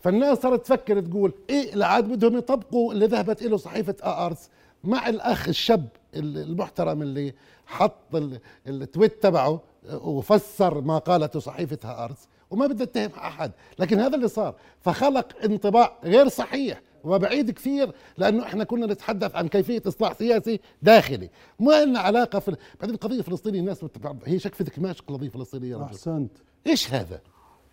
فالناس 0.00 0.38
صارت 0.38 0.64
تفكر 0.64 1.00
تقول 1.00 1.32
إيه 1.50 1.74
العاد 1.74 2.04
بدهم 2.04 2.36
يطبقوا 2.36 2.92
اللي 2.92 3.06
ذهبت 3.06 3.42
له 3.42 3.56
صحيفة 3.56 3.94
آرس 4.02 4.50
مع 4.84 5.08
الأخ 5.08 5.48
الشاب 5.48 5.88
المحترم 6.14 7.02
اللي 7.02 7.34
حط 7.66 8.14
ال- 8.14 8.40
التويت 8.66 9.22
تبعه 9.22 9.60
وفسر 9.92 10.80
ما 10.80 10.98
قالته 10.98 11.40
صحيفة 11.40 11.78
هآرس 11.84 12.28
وما 12.50 12.66
بدي 12.66 12.82
اتهم 12.82 13.10
أحد. 13.18 13.52
لكن 13.78 14.00
هذا 14.00 14.16
اللي 14.16 14.28
صار 14.28 14.54
فخلق 14.80 15.26
انطباع 15.44 15.96
غير 16.04 16.28
صحيح. 16.28 16.80
وبعيد 17.06 17.50
كثير 17.50 17.92
لأنه 18.18 18.42
إحنا 18.42 18.64
كنا 18.64 18.86
نتحدث 18.86 19.34
عن 19.36 19.48
كيفية 19.48 19.82
إصلاح 19.86 20.12
سياسي 20.12 20.60
داخلي. 20.82 21.30
ما 21.60 21.84
لنا 21.84 22.00
علاقة 22.00 22.38
في 22.38 22.56
بعدين 22.80 22.94
القضية 22.94 23.18
الفلسطينيه 23.18 23.60
الناس 23.60 23.84
هي 24.26 24.38
شكفة 24.38 24.64
كماش 24.64 25.00
قضية 25.02 25.28
فلسطينية 25.28 25.70
يا 25.70 25.76
رجل؟ 25.76 25.84
أحسنت. 25.84 26.30
إيش 26.66 26.94
هذا؟ 26.94 27.20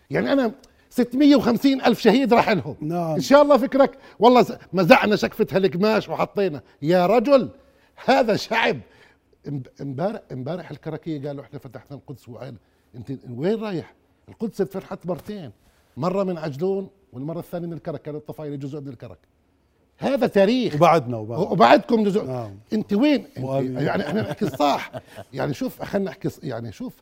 يعني 0.10 0.34
أنا 0.34 0.52
650 0.90 1.82
ألف 1.82 2.00
شهيد 2.00 2.34
راح 2.34 2.50
لهم 2.50 2.76
نعم. 2.82 3.14
إن 3.16 3.22
شاء 3.22 3.42
الله 3.42 3.58
فكرك. 3.58 3.98
والله 4.20 4.46
مزعنا 4.74 5.16
شكفة 5.16 5.48
هالقماش 5.52 6.10
وحطينا. 6.10 6.62
يا 6.82 7.06
رجل 7.06 7.50
هذا 8.06 8.36
شعب. 8.36 8.80
إمب- 9.48 9.82
امبارح 9.82 10.22
إمبارح 10.32 10.72
الكركية 10.72 11.28
قالوا 11.28 11.44
إحنا 11.44 11.60
فتحنا 11.60 11.98
القدس 11.98 12.30
وعين. 12.30 12.58
أنت 12.96 13.12
وين 13.30 13.62
رايح؟ 13.64 13.94
القدس 14.30 14.62
اتفتحت 14.62 15.06
مرتين. 15.06 15.52
مرة 15.98 16.24
من 16.24 16.38
عجلون 16.38 16.90
والمرة 17.14 17.40
الثانية 17.40 17.68
من 17.68 17.74
الكرك 17.74 18.02
كانت 18.02 18.18
الطفايلة 18.18 18.56
جزء 18.56 18.82
من 18.82 18.88
الكرك. 18.88 19.18
هذا 19.98 20.28
تاريخ. 20.28 20.76
وبعدنا 20.76 21.18
وبعدنا 21.18 21.52
وبعدكم 21.52 22.04
جزء. 22.04 22.26
نعم. 22.26 22.52
أنت 22.74 22.94
وين؟ 22.94 23.26
أنت. 23.38 23.80
يعني 23.82 24.08
إحنا 24.08 24.22
نحكي 24.22 24.46
الصح 24.46 24.92
يعني 25.34 25.54
شوف 25.54 25.82
خلينا 25.82 26.10
نحكي 26.10 26.30
يعني 26.44 26.72
شوف 26.72 26.94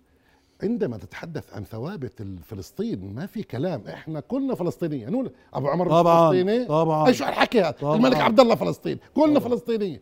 عندما 0.64 0.98
تتحدث 0.98 1.54
عن 1.54 1.64
ثوابت 1.64 2.28
فلسطين 2.46 3.14
ما 3.16 3.26
في 3.26 3.44
كلام. 3.44 3.84
إحنا 3.88 4.20
كلنا 4.20 4.56
فلسطينيين. 4.56 5.12
نقول 5.12 5.32
أبو 5.54 5.68
عمر 5.68 5.90
طبعاً، 5.90 6.32
فلسطيني؟ 6.32 6.66
طبعاً. 6.66 7.08
إيش 7.08 7.22
الحكي 7.22 7.62
هذا. 7.62 7.76
الملك 7.84 8.18
عبد 8.18 8.40
الله 8.40 8.56
فلسطين 8.56 8.98
كلنا 9.16 9.40
فلسطينيين. 9.40 10.00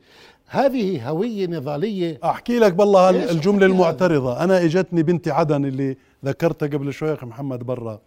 هذه 0.47 1.09
هوية 1.09 1.47
نضالية. 1.47 2.19
أحكي 2.23 2.59
لك 2.59 2.73
بالله 2.73 3.31
الجملة؟ 3.31 3.65
المعترضة. 3.65 4.43
أنا 4.43 4.63
إجتني 4.63 5.03
بنتي 5.03 5.31
عدن 5.31 5.65
اللي 5.65 5.97
ذكرتها 6.25 6.67
قبل 6.67 6.93
شوي 6.93 7.13
أخي 7.13 7.25
محمد 7.25 7.59
برا. 7.63 8.01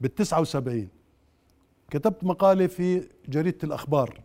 بال 0.00 0.14
79 0.14 0.88
كتبت 1.90 2.24
مقالة 2.24 2.66
في 2.66 3.08
جريدة 3.28 3.58
الأخبار 3.64 4.20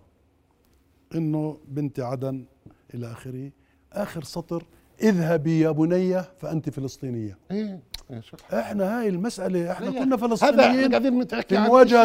إنه 1.15 1.57
بنتي 1.67 2.01
عدن 2.01 2.45
إلى 2.93 3.11
آخره. 3.11 3.51
آخر 3.93 4.23
سطر 4.23 4.63
اذهبي 5.03 5.59
يا 5.59 5.71
بنية 5.71 6.31
فانت 6.39 6.69
فلسطينية. 6.69 7.37
إيه 7.51 7.79
إيه، 8.11 8.17
الحكي؟ 8.17 8.59
إحنا 8.59 8.99
هاي 8.99 9.07
المسألة 9.07 9.71
إحنا 9.71 9.89
كنا 9.91 9.99
هذا 9.99 10.05
إحنا 10.15 10.17
فلسطينيين 10.27 10.89
قاعدين 10.89 11.13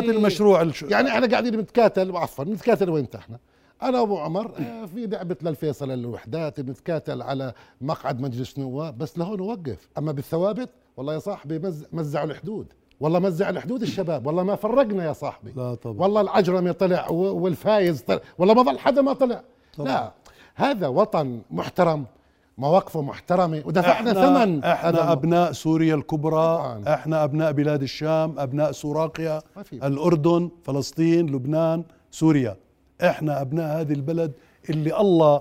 في 0.01 0.11
شيء- 0.11 0.11
المشروع 0.19 0.63
الش... 0.63 0.83
يعني 0.83 1.09
إحنا 1.09 1.27
قاعدين 1.27 1.57
نتكاتل 1.57 2.17
عفوا 2.17 2.45
نتكاتل 2.45 2.91
وين 2.91 3.07
إحنا؟ 3.15 3.39
أنا 3.83 4.03
ابو 4.03 4.19
عمر 4.19 4.59
آه، 4.59 4.87
في 4.87 5.07
لعبة 5.07 5.37
للفيصل 5.43 5.91
الوحدات 5.91 6.61
بنتكاتل 6.61 7.23
على 7.23 7.53
مقعد 7.81 8.21
مجلس 8.21 8.59
نواب 8.59 8.99
بس 8.99 9.19
لهون 9.19 9.41
وقف 9.41 9.89
أما 9.99 10.13
بالثوابت 10.13 10.71
والله 10.97 11.15
يا 11.15 11.19
صاحبي 11.19 11.59
مز 11.59 11.85
مزعوا 11.93 12.27
الحدود. 12.31 12.73
والله 13.01 13.19
مزع 13.19 13.49
الحدود 13.49 13.83
الشباب 13.83 14.27
والله 14.27 14.43
ما 14.43 14.57
فرقنا 14.57 15.05
يا 15.05 15.13
صاحبي 15.13 15.53
لا 15.57 15.75
طبعا. 15.75 15.97
والله 16.01 16.21
العجرمي 16.21 16.73
طلع 16.73 17.09
والفايز 17.11 18.03
طلع 18.03 18.21
والله 18.39 18.55
ما 18.55 18.63
ظل 18.63 18.79
حدا 18.79 19.03
ما 19.03 19.13
طلع 19.13 19.43
طبعا. 19.77 19.89
لا 19.89 20.13
هذا 20.55 20.89
وطن 20.89 21.41
محترم 21.51 22.05
مواقفه 22.59 23.03
محترمة 23.03 23.63
ودفعنا 23.67 24.13
ثمن 24.13 24.65
هذا 24.65 24.73
إحنا. 24.73 25.13
أبناء 25.13 25.53
سوريا 25.53 25.95
الكبرى 25.95 26.57
طبعاً. 26.57 26.95
إحنا 26.95 27.25
أبناء 27.25 27.53
بلاد 27.53 27.83
الشام 27.83 28.39
أبناء 28.39 28.73
سوراقيا. 28.73 29.43
الأردن 29.73 30.51
فلسطين 30.65 31.27
لبنان 31.27 31.85
سوريا 32.11 32.57
إحنا 33.03 33.41
أبناء 33.41 33.81
هذه 33.81 33.93
البلد 33.93 34.33
اللي 34.71 35.01
الله 35.01 35.41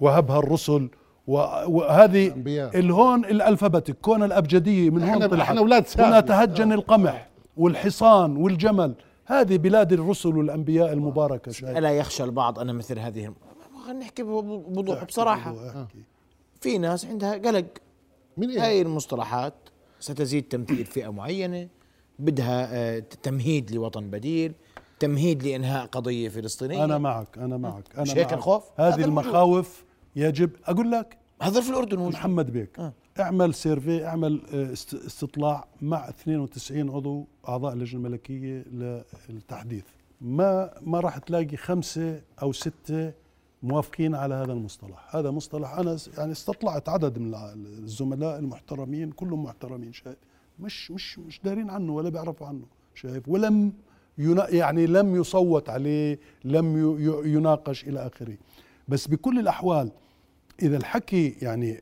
وهبها 0.00 0.38
الرسل 0.38 0.88
وهذه 1.26 2.26
الأنبياء. 2.26 2.78
الهون 2.78 3.24
الالفابتيك 3.24 3.96
كون 4.02 4.22
الابجديه 4.22 4.90
من 4.90 5.02
هون 5.02 5.26
طلعت 5.26 5.40
إحنا 5.40 5.60
أولاد 5.60 5.86
سام. 5.86 6.04
هنا 6.06 6.20
تهجن 6.20 6.72
القمح 6.72 7.28
والحصان 7.56 8.36
والجمل 8.36 8.94
هذه 9.26 9.56
بلاد 9.56 9.92
الرسل 9.92 10.36
والأنبياء 10.36 10.92
المباركة 10.92 11.52
شايف 11.52 11.76
ألا 11.78 11.90
يخشى 11.90 12.24
البعض 12.24 12.58
أن 12.58 12.74
مثل 12.74 12.98
هذه 12.98 13.34
خلينا 13.86 14.00
نحكي 14.00 14.22
بوضوح 14.22 15.04
بصراحة. 15.04 15.54
في 16.60 16.78
ناس 16.78 17.06
عندها 17.06 17.34
قلق 17.34 17.64
من 18.36 18.50
إيه 18.50 18.64
هاي 18.66 18.82
المصطلحات 18.82 19.54
ستزيد 20.00 20.42
تمثيل 20.48 20.84
فئة 20.84 21.08
معينة 21.08 21.68
بدها 22.18 22.68
آه، 22.72 22.98
تمهيد 23.22 23.72
لوطن 23.72 24.10
بديل 24.10 24.52
تمهيد 25.00 25.42
لإنهاء 25.42 25.86
قضية 25.86 26.28
فلسطينية 26.28 26.84
أنا 26.84 26.98
معك 26.98 27.38
أنا 27.38 27.56
معك 27.56 27.84
أنا 27.94 28.02
مش 28.02 28.10
هيك 28.10 28.26
معك. 28.26 28.32
الخوف؟ 28.32 28.64
هذه. 28.76 29.04
المخاوف 29.04 29.84
يجب 30.16 30.50
أقول 30.66 30.90
لك 30.90 31.18
هذا 31.42 31.60
في 31.60 31.70
الأردن 31.70 31.98
موجود 31.98 32.12
محمد 32.14 32.50
بيك 32.52 32.78
آه. 32.78 32.92
اعمل 33.20 33.54
survey 33.54 34.06
اعمل 34.06 34.40
آه، 34.54 34.72
است- 34.72 34.94
استطلاع 34.94 35.64
مع 35.82 36.08
92 36.08 36.90
عضو 36.90 37.24
أعضاء 37.48 37.72
اللجنة 37.72 38.00
الملكية 38.06 38.64
للتحديث. 39.28 39.84
ما 40.20 40.70
ما 40.82 41.00
راح 41.00 41.18
تلاقي 41.18 41.56
خمسة 41.56 42.20
أو 42.42 42.52
ستة 42.52 43.12
موافقين 43.62 44.14
على 44.14 44.34
هذا 44.34 44.52
المصطلح. 44.52 45.16
هذا 45.16 45.30
مصطلح 45.30 45.78
أنا 45.78 45.96
يعني 46.18 46.32
استطلعت 46.32 46.88
عدد 46.88 47.18
من 47.18 47.34
الزملاء 47.82 48.38
المحترمين 48.38 49.10
كلهم 49.12 49.42
محترمين 49.44 49.92
شايف؟ 49.92 50.16
مش 50.60 50.90
مش 50.90 51.18
مش 51.18 51.40
دارين 51.44 51.70
عنه 51.70 51.92
ولا 51.94 52.08
بيعرفوا 52.08 52.46
عنه 52.46 52.62
شايف؟ 52.94 53.28
ولم 53.28 53.72
يعني 54.48 54.86
لم 54.86 55.16
يصوت 55.16 55.68
عليه 55.68 56.18
لم 56.44 56.96
يناقش 57.24 57.84
إلى 57.84 58.06
آخره. 58.06 58.36
بس 58.88 59.06
بكل 59.08 59.38
الأحوال 59.38 59.90
إذا 60.62 60.76
الحكي 60.76 61.36
يعني 61.42 61.80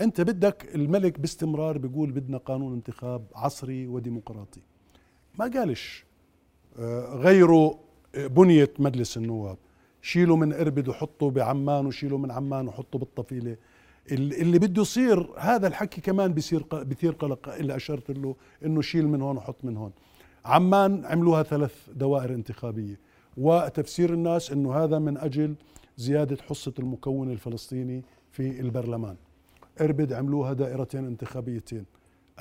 أنت 0.00 0.20
بدك 0.20 0.74
الملك 0.74 1.20
باستمرار 1.20 1.78
بيقول 1.78 2.12
بدنا 2.12 2.38
قانون 2.38 2.72
انتخاب 2.72 3.24
عصري 3.34 3.86
وديمقراطي. 3.86 4.60
ما 5.38 5.44
قالش 5.54 6.04
آه، 6.78 7.14
غيروا 7.16 7.74
آه، 8.14 8.26
بنية 8.26 8.70
مجلس 8.78 9.16
النواب. 9.16 9.56
شيلوا 10.02 10.36
من 10.36 10.52
إربد 10.52 10.88
وحطوا 10.88 11.30
بعمان 11.30 11.86
وشيلوا 11.86 12.18
من 12.18 12.30
عمان 12.30 12.68
وحطوا 12.68 13.00
بالطفيلة. 13.00 13.56
ال- 14.12 14.40
اللي 14.40 14.58
بده 14.58 14.82
يصير 14.82 15.30
هذا 15.38 15.66
الحكي 15.66 16.00
كمان 16.00 16.32
بيصير 16.32 16.62
بيثير 16.72 17.12
قلق. 17.12 17.48
اللي 17.54 17.76
أشرت 17.76 18.10
له 18.10 18.36
إنه 18.64 18.80
شيل 18.82 19.08
من 19.08 19.22
هون 19.22 19.36
وحط 19.36 19.64
من 19.64 19.76
هون. 19.76 19.92
عمان 20.44 21.04
عملوها 21.04 21.42
ثلاث 21.42 21.74
دوائر 21.94 22.34
انتخابية. 22.34 23.00
وتفسير 23.36 24.12
الناس 24.12 24.52
إنه 24.52 24.74
هذا 24.74 24.98
من 24.98 25.18
أجل 25.18 25.54
زيادة 25.96 26.36
حصة 26.42 26.74
المكون 26.78 27.30
الفلسطيني 27.30 28.02
في 28.30 28.60
البرلمان. 28.60 29.16
إربد 29.80 30.12
عملوها 30.12 30.52
دائرتين 30.52 31.04
انتخابيتين. 31.04 31.84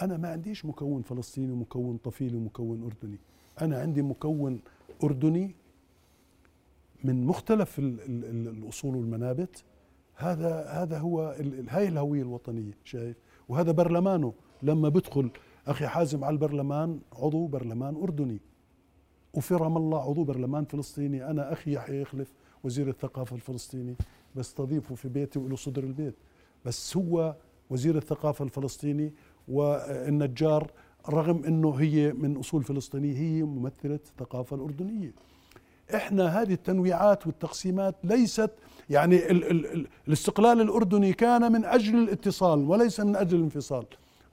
أنا 0.01 0.17
ما 0.17 0.29
عنديش 0.29 0.65
مكون 0.65 1.01
فلسطيني 1.01 1.51
ومكون 1.51 1.97
طفيلي 1.97 2.37
ومكون 2.37 2.83
أردني. 2.83 3.17
أنا 3.61 3.79
عندي 3.79 4.01
مكون 4.01 4.59
أردني 5.03 5.55
من 7.03 7.25
مختلف 7.25 7.79
ال 7.79 8.01
ال 8.01 8.25
ال 8.25 8.47
الأصول 8.47 8.95
والمنابت. 8.95 9.63
هذا 10.15 10.65
هذا 10.65 10.99
هو 10.99 11.35
هاي 11.69 11.87
الهوية 11.87 12.21
الوطنية 12.21 12.71
شايف؟ 12.83 13.17
وهذا 13.49 13.71
برلمانه. 13.71 14.33
لما 14.63 14.89
بدخل 14.89 15.29
أخي 15.67 15.87
حازم 15.87 16.23
على 16.23 16.33
البرلمان 16.33 16.99
عضو 17.13 17.47
برلمان 17.47 17.95
أردني. 17.95 18.39
وفي 19.33 19.55
رام 19.55 19.77
الله 19.77 20.09
عضو 20.09 20.23
برلمان 20.23 20.65
فلسطيني. 20.65 21.29
أنا 21.29 21.53
أخي 21.53 21.73
يحيى 21.73 22.01
يخلف. 22.01 22.33
وزير 22.63 22.87
الثقافة 22.89 23.35
الفلسطيني 23.35 23.95
بستضيفه 24.35 24.95
في 24.95 25.09
بيتي 25.09 25.39
وله 25.39 25.55
صدر 25.55 25.83
البيت. 25.83 26.15
بس 26.65 26.97
هو 26.97 27.35
وزير 27.69 27.97
الثقافة 27.97 28.45
الفلسطيني 28.45 29.13
والنجار 29.47 30.71
رغم 31.09 31.43
إنه 31.45 31.75
هي 31.75 32.13
من 32.13 32.37
أصول 32.37 32.63
فلسطينية 32.63 33.17
هي 33.17 33.43
ممثلة 33.43 33.95
الثقافة 33.95 34.55
الأردنية. 34.55 35.13
إحنا 35.95 36.41
هذه 36.41 36.53
التنويعات 36.53 37.27
والتقسيمات 37.27 37.95
ليست 38.03 38.51
يعني 38.89 39.31
ال 39.31 39.51
ال 39.51 39.65
ال 39.73 39.87
الاستقلال 40.07 40.61
الأردني 40.61 41.13
كان 41.13 41.51
من 41.51 41.65
أجل 41.65 41.95
الاتصال 41.95 42.59
وليس 42.59 42.99
من 42.99 43.15
أجل 43.15 43.37
الانفصال. 43.37 43.85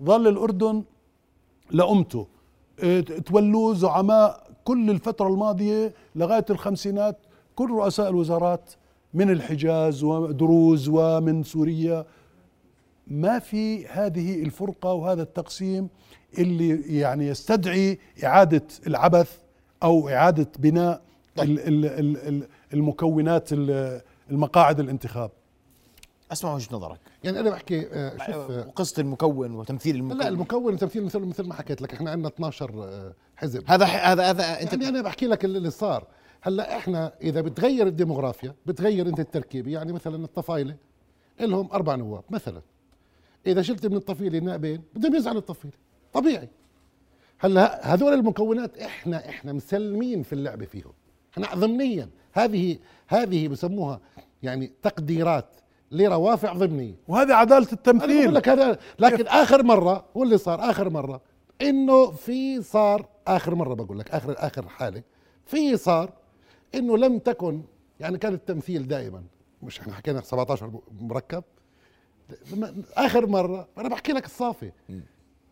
ظل 0.02 0.28
الأردن 0.28 0.84
لأمته. 1.70 2.26
آه، 2.82 3.00
تولوا 3.00 3.74
زعماء 3.74 4.50
كل 4.64 4.90
الفترة 4.90 5.28
الماضية 5.28 5.94
لغاية 6.14 6.44
الخمسينات 6.50 7.18
كل 7.60 7.70
رؤساء 7.70 8.08
الوزارات 8.10 8.70
من 9.14 9.30
الحجاز 9.30 10.04
ودروز 10.04 10.88
ومن 10.88 11.42
سوريا 11.42 12.04
ما 13.06 13.38
في 13.38 13.86
هذه 13.86 14.42
الفرقة 14.42 14.92
وهذا 14.92 15.22
التقسيم 15.22 15.88
اللي 16.38 16.98
يعني 16.98 17.26
يستدعي 17.26 17.98
إعادة 18.24 18.62
العبث 18.86 19.38
أو 19.82 20.08
إعادة 20.08 20.46
بناء 20.58 21.02
ال- 21.38 21.60
ال- 21.60 21.86
ال- 21.86 22.28
ال- 22.28 22.48
المكونات 22.74 23.52
ال- 23.52 24.00
المقاعد 24.30 24.80
الانتخاب. 24.80 25.30
أسمع 26.32 26.54
وجهة 26.54 26.76
نظرك. 26.76 27.00
يعني 27.24 27.40
أنا 27.40 27.50
بحكي 27.50 27.86
آه، 27.92 28.16
شوف 28.26 28.50
آه، 28.50 28.66
وقصه 28.68 29.00
المكون 29.00 29.54
وتمثيل 29.54 29.96
المكون. 29.96 30.18
لا 30.18 30.28
المكون 30.28 30.76
تمثيل 30.76 31.04
مثل 31.04 31.18
مثل 31.18 31.46
ما 31.46 31.54
حكيت 31.54 31.82
لك 31.82 31.94
إحنا 31.94 32.10
عندنا 32.10 32.28
12 32.28 32.84
آه، 32.84 33.12
حزب. 33.36 33.62
هذا 33.66 33.84
هذا 33.86 34.30
هذا 34.30 34.62
أنت 34.62 34.72
يعني 34.72 34.88
أنا 34.88 35.02
بحكي 35.02 35.26
لك 35.26 35.44
اللي 35.44 35.70
صار. 35.70 36.06
هلا 36.42 36.76
إحنا 36.76 37.12
اذا 37.22 37.40
بتغير 37.40 37.86
الديموغرافيا 37.86 38.54
بتغير 38.66 39.08
انت 39.08 39.20
التركيبة 39.20 39.70
يعني 39.70 39.92
مثلا 39.92 40.24
الطفايلة 40.24 40.76
لهم 41.40 41.68
أربع 41.72 41.94
نواب 41.94 42.24
مثلا. 42.30 42.62
إذا 43.46 43.62
شلت 43.62 43.86
من 43.86 43.96
الطفيلة 43.96 44.38
نائبين 44.38 44.82
بدهم 44.94 45.14
يزعلوا 45.14 45.40
الطفيلة. 45.40 45.74
طبيعي. 46.12 46.48
هلا 47.38 47.94
هذول 47.94 48.12
المكونات 48.12 48.78
إحنا 48.78 49.28
إحنا 49.28 49.52
مسلمين 49.52 50.22
في 50.22 50.32
اللعبة 50.32 50.64
فيهم. 50.64 50.92
إحنا 51.32 51.54
ضمنيا. 51.54 52.08
هذه 52.32 52.78
هذه 53.08 53.48
بسموها 53.48 54.00
يعني 54.42 54.72
تقديرات 54.82 55.46
لروافع 55.90 56.52
ضمنية. 56.52 56.94
وهذه 57.08 57.32
عدالة 57.34 57.56
أنا 57.56 57.66
بقول 57.66 57.72
التمثيل. 57.72 58.34
لك 58.34 58.48
هذا 58.48 58.78
لكن 58.98 59.26
آخر 59.26 59.62
مرة 59.62 60.04
واللي 60.14 60.38
صار 60.38 60.70
آخر 60.70 60.90
مرة. 60.90 61.20
إنه 61.62 62.10
في 62.10 62.62
صار 62.62 63.08
آخر 63.26 63.54
مرة 63.54 63.74
بقول 63.74 63.98
لك 63.98 64.10
آخر 64.10 64.34
آخر 64.38 64.68
حالة 64.68 65.02
في 65.46 65.76
صار 65.76 66.19
إنه 66.74 66.98
لم 66.98 67.18
تكن 67.18 67.62
يعني 68.00 68.18
كان 68.18 68.34
التمثيل 68.34 68.88
دائما 68.88 69.22
مش 69.62 69.80
إحنا 69.80 69.94
حكينا 69.94 70.20
17 70.20 70.80
مركب. 71.00 71.44
آخر 72.96 73.26
مرة 73.26 73.68
أنا 73.78 73.88
بحكي 73.88 74.12
لك 74.12 74.24
الصافي. 74.24 74.72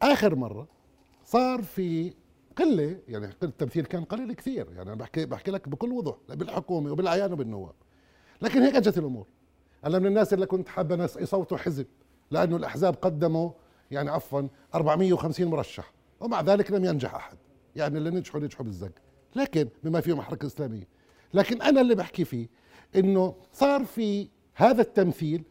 آخر 0.03 0.35
مرة 0.35 0.69
صار 1.25 1.63
في 1.63 2.15
قلة 2.57 2.99
يعني 3.09 3.31
التمثيل 3.43 3.85
كان 3.85 4.05
قليل 4.05 4.33
كثير 4.33 4.67
يعني 4.73 4.83
أنا 4.83 4.95
بحكي 4.95 5.27
بحكي 5.27 5.51
لك 5.51 5.69
بكل 5.69 5.93
وضوح 5.93 6.17
بالحكومة 6.29 6.93
وبالعيان 6.93 7.33
وبالنواب 7.33 7.75
لكن 8.43 8.63
هيك 8.63 8.75
أجت 8.75 8.99
الأمور. 8.99 9.27
أنا 9.85 9.99
من 9.99 10.07
الناس 10.07 10.35
اللي 10.35 10.47
كنت 10.47 10.69
حابة 10.69 10.97
ناس 10.97 11.17
يصوتوا 11.17 11.57
حزب 11.59 11.87
لأنه 12.31 12.57
الأحزاب 12.57 12.95
قدموا 12.95 13.51
يعني 13.91 14.11
عفوا 14.11 14.43
450 14.75 15.47
مرشح 15.47 15.93
ومع 16.21 16.41
ذلك 16.41 16.71
لم 16.71 16.85
ينجح 16.85 17.15
أحد. 17.15 17.37
يعني 17.77 17.99
اللي 17.99 18.11
نجحوا 18.11 18.41
نجحوا 18.41 18.65
بالزق. 18.65 18.93
لكن 19.37 19.69
بما 19.85 20.01
فيهم 20.01 20.19
الحركه 20.19 20.43
الاسلاميه 20.43 20.89
لكن 21.35 21.63
أنا 21.63 21.81
اللي 21.81 21.95
بحكي 21.95 22.25
فيه 22.25 22.49
إنه 22.97 23.35
صار 23.53 23.85
في 23.85 24.29
هذا 24.55 24.81
التمثيل 24.83 25.43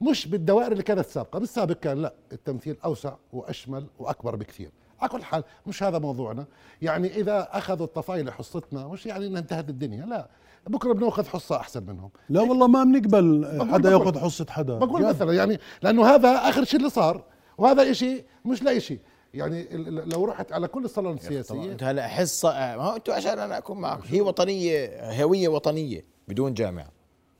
مش 0.00 0.28
بالدوائر 0.28 0.72
اللي 0.72 0.82
كانت 0.82 1.06
سابقة 1.06 1.38
بالسابق 1.38 1.74
كان 1.74 2.02
لا 2.02 2.14
التمثيل 2.32 2.76
أوسع 2.84 3.14
وأشمل 3.32 3.86
وأكبر 3.98 4.36
بكثير. 4.36 4.70
على 5.00 5.08
كل 5.10 5.22
حال 5.24 5.44
مش 5.66 5.82
هذا 5.82 5.98
موضوعنا. 5.98 6.46
يعني 6.82 7.16
إذا 7.16 7.48
أخذوا 7.52 7.86
الطفايله 7.86 8.32
حصتنا 8.32 8.88
مش 8.88 9.06
يعني 9.06 9.26
إنها 9.26 9.40
انتهت 9.40 9.68
الدنيا 9.68 10.06
لا. 10.06 10.28
بكرة 10.66 10.92
بنأخذ 10.92 11.26
حصة 11.26 11.56
أحسن 11.56 11.82
منهم. 11.82 12.10
لا 12.28 12.40
والله 12.40 12.66
ما 12.66 12.84
بنقبل 12.84 13.48
حدا 13.72 13.90
يأخذ 13.90 14.18
حصة 14.18 14.46
حدا. 14.50 14.78
بقول. 14.78 15.02
مثلا 15.02 15.32
يعني 15.32 15.58
لأنه 15.82 16.06
هذا 16.06 16.28
آخر 16.28 16.64
شيء 16.64 16.80
اللي 16.80 16.90
صار 16.90 17.24
وهذا 17.58 17.90
إشي 17.90 18.24
مش 18.44 18.62
لا 18.62 18.78
شيء. 18.78 19.00
يعني 19.34 19.66
لو 20.06 20.24
رحت 20.24 20.52
على 20.52 20.68
كل 20.68 20.84
الصالون 20.84 21.14
السياسية. 21.14 21.72
أنت 21.72 21.82
هلا 21.82 22.08
حصه 22.08 22.48
ما 22.48 22.82
هو 22.82 22.96
أنتوا 22.96 23.14
عشان 23.14 23.38
أنا 23.38 23.58
أكون 23.58 23.78
معك 23.78 24.00
هي 24.06 24.20
وطنية 24.20 25.00
هوية 25.22 25.48
وطنية 25.48 26.04
بدون 26.28 26.54
جامعة. 26.54 26.88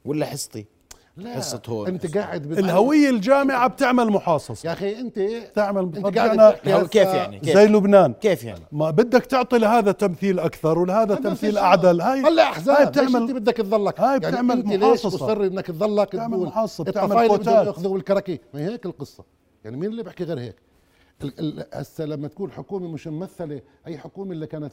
ولا 0.04 0.26
حصتي 0.26 0.66
لا 1.16 1.34
حصة 1.34 1.62
هون، 1.68 1.86
أنت 1.86 2.16
قاعد 2.16 2.52
الهوية 2.52 3.10
الجامعة 3.10 3.68
بتعمل 3.68 4.10
محاصصة. 4.10 4.68
يا 4.68 4.72
أخي 4.72 5.00
أنت 5.00 5.18
تعمل 5.54 5.82
أنت 5.96 6.18
قاعد 6.18 6.86
كيف 6.86 7.08
يعني؟ 7.08 7.38
كيف؟ 7.38 7.54
زي 7.54 7.66
لبنان. 7.66 8.12
كيف 8.12 8.44
يعني؟ 8.44 8.64
ما 8.72 8.90
بدك 8.90 9.26
تعطي 9.26 9.58
لهذا 9.58 9.92
تمثيل 9.92 10.38
أكثر 10.40 10.78
ولهذا 10.78 11.02
هذا 11.02 11.14
تمثيل 11.14 11.58
اعدل 11.58 12.00
هاي 12.00 12.20
هلا 12.20 12.42
أحزاب 12.42 12.76
هاي 12.76 12.84
ليش 12.84 12.88
أنت 12.88 12.98
بتعمل 12.98 13.40
بدك 13.40 13.56
تضلك 13.56 14.00
هاي 14.00 14.18
يعني 14.22 14.32
بتعمل 14.32 14.56
أنت 14.56 14.68
ليش 14.68 14.82
محاصصة. 14.82 15.24
مصر 15.26 15.44
إنك 15.44 15.66
تضلك 15.66 16.08
بتعمل 16.08 16.36
تقول 16.36 16.46
محاصصة، 16.46 16.84
بتعمل 16.84 17.28
كوتات. 17.28 17.66
ياخذوا 17.66 17.96
الكراكي 17.96 18.40
ما 18.54 18.60
هي 18.60 18.72
هيك 18.72 18.86
القصة. 18.86 19.24
يعني 19.64 19.76
مين 19.76 19.90
اللي 19.90 20.02
بيحكي 20.02 20.24
غير 20.24 20.38
هيك؟ 20.38 20.56
لما 22.00 22.28
تكون 22.28 22.50
حكومة 22.52 22.88
مش 22.88 23.06
ممثله 23.06 23.60
أي 23.86 23.98
حكومة 23.98 24.32
اللي 24.32 24.46
كانت 24.46 24.72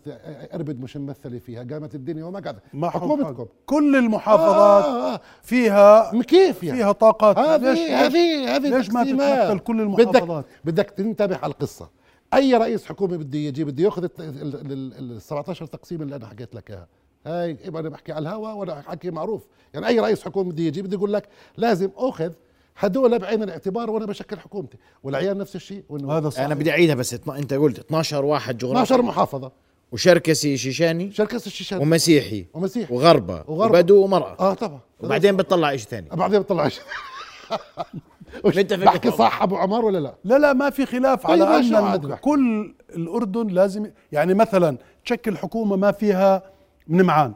أربد 0.53 0.79
مش 0.81 0.97
ممثله 0.97 1.39
فيها 1.39 1.63
قامت 1.63 1.95
الدنيا 1.95 2.25
وما 2.25 2.39
قعدت 2.39 2.59
ما 2.73 2.89
حكومتكم. 2.89 3.45
كل 3.65 3.95
المحافظات 3.95 4.85
آه 4.85 5.13
آه 5.15 5.21
فيها 5.43 6.13
آه. 6.13 6.21
كيف 6.21 6.63
يعني؟ 6.63 6.77
فيها 6.77 6.91
طاقات 6.91 7.37
هذه 7.37 8.05
هذه 8.05 8.55
هذه 8.55 8.77
ليش 8.77 8.89
ما. 8.89 9.03
تتمثل 9.03 9.59
كل 9.59 9.81
المحافظات؟ 9.81 10.45
بدك 10.45 10.45
بدك 10.65 10.89
تنتبه 10.89 11.37
على 11.37 11.51
القصة. 11.53 11.89
أي 12.33 12.53
رئيس 12.57 12.85
حكومة 12.85 13.17
بده 13.17 13.39
يجي 13.39 13.63
بده 13.63 13.83
ياخذ 13.83 14.03
ال- 14.03 14.71
ال- 14.71 15.11
ال 15.15 15.21
17 15.21 15.65
تقسيم 15.65 16.01
اللي 16.01 16.15
أنا 16.15 16.27
حكيت 16.27 16.55
لك 16.55 16.71
إياها. 16.71 16.87
هاي 17.25 17.57
أنا 17.67 17.89
بحكي 17.89 18.11
على 18.11 18.29
الهوا 18.29 18.53
ولا 18.53 18.81
حكي 18.81 19.11
معروف. 19.11 19.43
يعني 19.73 19.87
أي 19.87 19.99
رئيس 19.99 20.23
حكومة 20.23 20.51
بده 20.51 20.63
يجي 20.63 20.81
بده 20.81 20.97
يقول 20.97 21.13
لك 21.13 21.27
لازم 21.57 21.89
أخذ 21.97 22.31
هدول 22.77 23.19
بعين 23.19 23.43
الاعتبار 23.43 23.89
وأنا 23.89 24.05
بشكل 24.05 24.39
حكومتي 24.39 24.77
والعيال 25.03 25.37
نفس 25.37 25.55
الشيء 25.55 25.83
وإنه 25.89 26.11
هذا 26.11 26.29
صح 26.29 26.39
أنا 26.41 26.55
بدي 26.55 26.71
أعيدها 26.71 26.95
بس 26.95 27.13
اتنا- 27.13 27.37
أنت 27.37 27.53
قلت 27.53 27.79
12 27.79 28.25
واحد 28.25 28.55
12 28.63 28.95
جغرافي 28.95 29.07
محافظة. 29.07 29.51
وشركسي 29.91 30.57
شيشاني؟ 30.57 31.11
شركه 31.11 31.35
الشيشان 31.35 31.77
ومسيحي. 31.81 32.45
ومسيحي. 32.53 32.93
وغربة. 32.93 33.43
وغربة. 33.47 33.77
وبدو 33.79 34.03
ومرأة. 34.03 34.35
آه 34.39 34.53
طبعا. 34.53 34.79
وبعدين 34.99 35.37
بتطلع 35.37 35.75
شيء 35.75 35.87
ثاني. 35.87 36.09
بعدين 36.09 36.39
بطلع 36.39 36.69
متفق 38.45 38.75
بحكي 38.85 39.11
صح 39.11 39.41
أبو 39.41 39.55
عمر 39.57 39.85
ولا 39.85 39.97
لا؟ 39.97 40.15
لا 40.23 40.37
لا 40.39 40.53
ما 40.53 40.69
في 40.69 40.85
خلاف 40.85 41.27
طيب 41.27 41.41
على 41.43 41.95
أن. 41.95 42.15
كل 42.15 42.73
الأردن 42.95 43.47
لازم 43.47 43.87
يعني 44.11 44.33
مثلا 44.33 44.77
تشكل 45.05 45.37
حكومه 45.37 45.75
ما 45.75 45.91
فيها 45.91 46.43
نمعان 46.89 47.33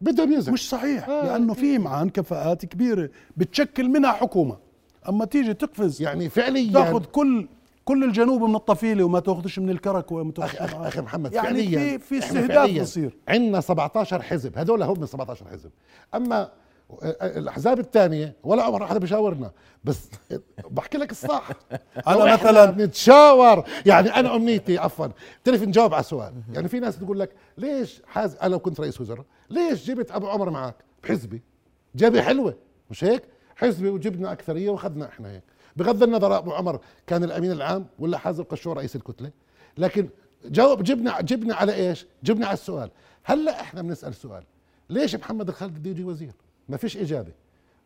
بدهم 0.00 0.32
ينزل 0.32 0.52
مش 0.52 0.68
صحيح 0.68 1.08
آه، 1.08 1.24
لأنه 1.24 1.54
في 1.54 1.78
معان 1.78 2.08
كفاءات 2.10 2.64
كبيرة 2.66 3.10
بتشكل 3.36 3.88
منها 3.88 4.12
حكومة. 4.12 4.56
أما 5.08 5.24
تيجي 5.24 5.54
تقفز 5.54 6.02
يعني 6.02 6.28
فعليا. 6.28 6.72
تاخذ 6.72 7.04
كل 7.04 7.48
كل 7.84 8.04
الجنوب 8.04 8.42
من 8.42 8.54
الطفيلة 8.54 9.04
وما 9.04 9.20
تاخذش 9.20 9.58
من 9.58 9.70
الكرك 9.70 10.12
وما 10.12 10.32
أخي 10.38 10.56
تاخذش 10.56 10.74
أخي, 10.74 10.88
أخي 10.88 11.00
محمد 11.00 11.32
يعني 11.32 11.46
فعليا 11.48 11.78
في 11.78 11.98
في 11.98 12.18
استهداف 12.18 12.52
فعلياً. 12.56 12.82
بصير. 12.82 13.16
عندنا 13.28 13.60
17 13.60 14.22
حزب 14.22 14.58
هذول 14.58 14.82
هم 14.82 15.06
17 15.06 15.46
حزب. 15.52 15.70
أما 16.14 16.50
الأحزاب 17.22 17.78
الثانية 17.80 18.36
ولا 18.42 18.62
عمر 18.62 18.86
حدا 18.86 18.98
بيشاورنا. 18.98 19.50
بس 19.84 20.08
بحكي 20.70 20.98
لك 20.98 21.10
الصح. 21.10 21.50
إحنا 22.08 22.36
مثلاً- 22.36 22.70
بنتشاور 22.70 23.64
يعني 23.86 24.08
أنا 24.08 24.36
أمنيتي 24.36 24.78
عفوا. 24.78 25.06
بتعرف 25.42 25.62
نجاوب 25.62 25.94
على 25.94 26.00
السؤال 26.00 26.32
يعني 26.52 26.68
في 26.68 26.80
ناس 26.80 26.98
تقول 26.98 27.20
لك 27.20 27.30
ليش 27.58 28.02
حاز 28.06 28.36
أنا 28.36 28.48
لو 28.50 28.58
كنت 28.58 28.80
رئيس 28.80 29.00
وزراء 29.00 29.24
ليش 29.50 29.86
جبت 29.86 30.10
أبو 30.10 30.28
عمر 30.28 30.50
معك 30.50 30.74
بحزبي. 31.02 31.42
جابه 31.94 32.22
حلوة. 32.22 32.56
مش 32.90 33.04
هيك؟ 33.04 33.22
حزبي 33.56 33.88
وجبنا 33.88 34.32
أكثرية 34.32 34.70
وأخذنا 34.70 35.08
إحنا 35.08 35.30
هيك. 35.30 35.42
بغض 35.76 36.02
النظر 36.02 36.38
أبو 36.38 36.52
عمر 36.52 36.80
كان 37.06 37.24
الأمين 37.24 37.52
العام 37.52 37.86
ولا 37.98 38.18
حازم 38.18 38.44
قشور 38.44 38.76
رئيس 38.76 38.96
الكتلة. 38.96 39.30
لكن 39.78 40.08
جاوب 40.44 40.82
جبنا 40.82 41.20
جبنا 41.20 41.54
على 41.54 41.74
إيش؟ 41.74 42.06
جبنا 42.22 42.46
على 42.46 42.54
السؤال. 42.54 42.90
هلأ 43.24 43.60
إحنا 43.60 43.82
بنسأل 43.82 44.14
سؤال. 44.14 44.44
ليش 44.90 45.16
محمد 45.16 45.48
الخالد 45.48 45.78
بده 45.78 45.90
يجي 45.90 46.04
وزير؟ 46.04 46.32
ما 46.70 46.76
فيش 46.76 46.96
إجابة. 46.96 47.32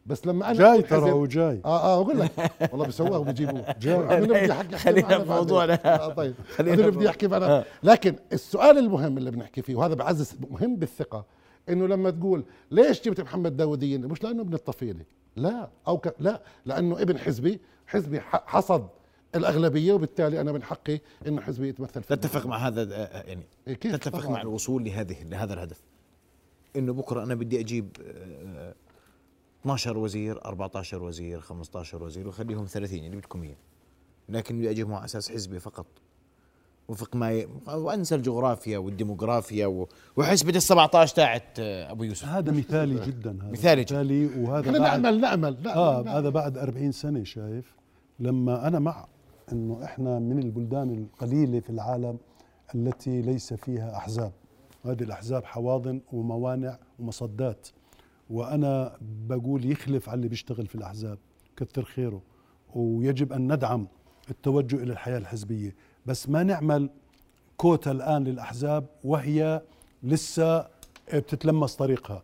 بس 0.06 0.26
لما 0.26 0.50
أنا 0.50 0.58
جاي 0.58 0.82
ترى 0.82 1.00
حزب- 1.00 1.08
هو 1.08 1.26
جاي. 1.26 1.60
آه 1.64 1.82
آه 1.82 2.02
أقول 2.02 2.18
لك. 2.20 2.30
والله 2.72 2.86
بيسووها 2.86 3.16
وبيجيبوه 3.18 3.60
أنا 3.84 4.20
بدي 4.20 4.52
احكي 4.52 4.76
خلينا 4.76 5.18
بموضوعنا. 5.18 5.74
بعدين. 5.84 6.00
آه 6.00 6.08
طيب. 6.14 6.34
خلينا 6.56 6.74
أنا 6.84 6.90
بدي. 6.90 7.08
أحكي 7.08 7.28
معنا. 7.28 7.64
لكن 7.82 8.16
السؤال 8.32 8.78
المهم 8.78 9.18
اللي 9.18 9.30
بنحكي 9.30 9.62
فيه 9.62 9.74
وهذا 9.76 9.94
بعزز 9.94 10.34
مهم 10.50 10.76
بالثقة 10.76 11.24
إنه 11.68 11.86
لما 11.86 12.10
تقول 12.10 12.44
ليش 12.70 13.02
جبت 13.02 13.20
محمد 13.20 13.56
داودين؟ 13.56 14.06
مش 14.06 14.22
لأنه 14.22 14.42
ابن 14.42 14.54
الطفيلة. 14.54 15.04
لا. 15.36 15.68
أو 15.88 15.98
ك... 15.98 16.14
لا. 16.18 16.42
لأنه 16.66 17.02
ابن 17.02 17.18
حزبي. 17.18 17.60
حزبي 17.86 18.20
ح- 18.20 18.44
حصد 18.46 18.86
الأغلبية 19.34 19.92
وبالتالي 19.92 20.40
أنا 20.40 20.52
من 20.52 20.62
حقي 20.62 21.00
إنه 21.26 21.40
حزبي 21.40 21.68
يتمثل 21.68 22.02
في 22.02 22.16
تتفق 22.16 22.46
مع 22.46 22.56
هذا 22.56 22.82
آه، 22.94 23.22
يعني 23.22 23.42
إيه 23.68 23.74
كيف 23.74 23.96
تتفق 23.96 24.18
طبعاً. 24.20 24.32
مع؟ 24.32 24.42
الوصول 24.42 24.84
لهذه 24.84 25.16
لهذا 25.22 25.54
الهدف. 25.54 25.80
إنه 26.76 26.92
بكرة 26.92 27.22
أنا 27.22 27.34
بدي 27.34 27.60
أجيب 27.60 27.96
آه، 28.06 28.74
12 29.62 29.98
وزير 29.98 30.44
14 30.44 31.02
وزير 31.02 31.40
15 31.40 32.02
وزير 32.02 32.28
وخليهم 32.28 32.64
30 32.64 32.98
اللي 32.98 33.16
بدكم 33.16 33.42
إياه. 33.42 33.56
لكن 34.28 34.58
بدي 34.58 34.70
أجيبهم 34.70 34.94
على 34.94 35.04
أساس 35.04 35.30
حزبي 35.32 35.60
فقط. 35.60 35.86
وفق 36.88 37.16
ما 37.16 37.32
ي... 37.32 37.48
وأنسى 37.66 38.14
الجغرافيا 38.14 38.78
والديموغرافيا 38.78 39.66
و... 39.66 39.88
وحسبة 40.16 40.56
ال 40.56 40.62
17 40.62 41.16
تاعت 41.16 41.42
آه، 41.58 41.90
أبو 41.90 42.04
يوسف. 42.04 42.24
هذا 42.28 42.52
مثالي 42.52 43.06
جدا 43.06 43.38
هذا 43.42 43.50
مثالي 43.50 43.84
جداً. 43.84 43.94
مثالي 43.96 44.26
وهذا 44.26 44.66
إحنا 44.68 44.78
بعد 44.78 45.00
نعمل 45.00 45.20
نعمل 45.20 45.56
نعمل 45.62 45.68
آه 45.68 46.02
نعمل. 46.02 46.08
هذا 46.08 46.28
بعد 46.28 46.58
40 46.58 46.92
سنة 46.92 47.24
شايف. 47.24 47.74
لما 48.20 48.66
أنا 48.66 48.78
مع 48.78 49.06
إنه 49.52 49.84
إحنا 49.84 50.18
من 50.18 50.38
البلدان 50.38 50.90
القليلة 50.90 51.60
في 51.60 51.70
العالم 51.70 52.18
التي 52.74 53.22
ليس 53.22 53.54
فيها 53.54 53.96
أحزاب. 53.96 54.32
هذه 54.84 55.02
الأحزاب 55.02 55.44
حواضن 55.44 56.00
وموانع 56.12 56.78
ومصدات. 56.98 57.68
وأنا 58.30 58.96
بقول 59.28 59.70
يخلف 59.72 60.08
على 60.08 60.16
اللي 60.16 60.28
بيشتغل 60.28 60.66
في 60.66 60.74
الأحزاب 60.74 61.18
كتر 61.56 61.84
خيره. 61.84 62.22
ويجب 62.74 63.32
أن 63.32 63.52
ندعم 63.52 63.86
التوجه 64.30 64.76
إلى 64.76 64.92
الحياة 64.92 65.18
الحزبية. 65.18 65.74
بس 66.06 66.28
ما 66.28 66.42
نعمل 66.42 66.90
كوتا 67.56 67.90
الآن 67.90 68.24
للأحزاب 68.24 68.86
وهي 69.04 69.62
لسه 70.02 70.66
بتتلمس 71.14 71.76
طريقها. 71.76 72.22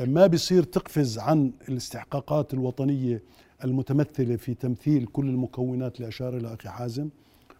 ما 0.00 0.26
بيصير 0.26 0.62
تقفز 0.62 1.18
عن 1.18 1.52
الاستحقاقات 1.68 2.54
الوطنية 2.54 3.22
المتمثلة 3.64 4.36
في 4.36 4.54
تمثيل 4.54 5.06
كل 5.06 5.28
المكونات 5.28 5.96
اللي 5.96 6.08
أشار 6.08 6.36
إلى 6.36 6.54
أخي 6.54 6.68
حازم 6.68 7.08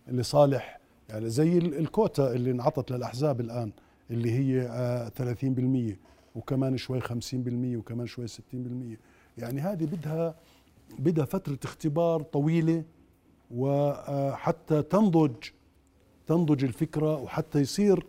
لصالح 0.09 0.81
يعني 1.09 1.31
زي 1.31 1.59
ال- 1.59 1.79
الكوتا 1.79 2.33
اللي 2.33 2.51
انعطت 2.51 2.91
للأحزاب 2.93 3.41
الآن. 3.41 3.73
اللي 4.11 4.31
هي 4.33 4.61
آه، 4.71 5.09
30% 5.09 5.97
وكمان 6.35 6.77
شوي 6.77 7.01
50% 7.01 7.77
وكمان 7.77 8.07
شوي 8.07 8.27
60% 8.29 8.99
يعني 9.39 9.61
هذه 9.61 9.85
بدها 9.85 10.35
بدها 10.99 11.25
فترة 11.25 11.59
اختبار 11.65 12.23
طويلة 12.23 12.85
وحتى 13.51 14.83
تنضج 14.83 15.35
تنضج 16.27 16.65
الفكرة 16.65 17.17
وحتى 17.23 17.59
يصير 17.61 18.07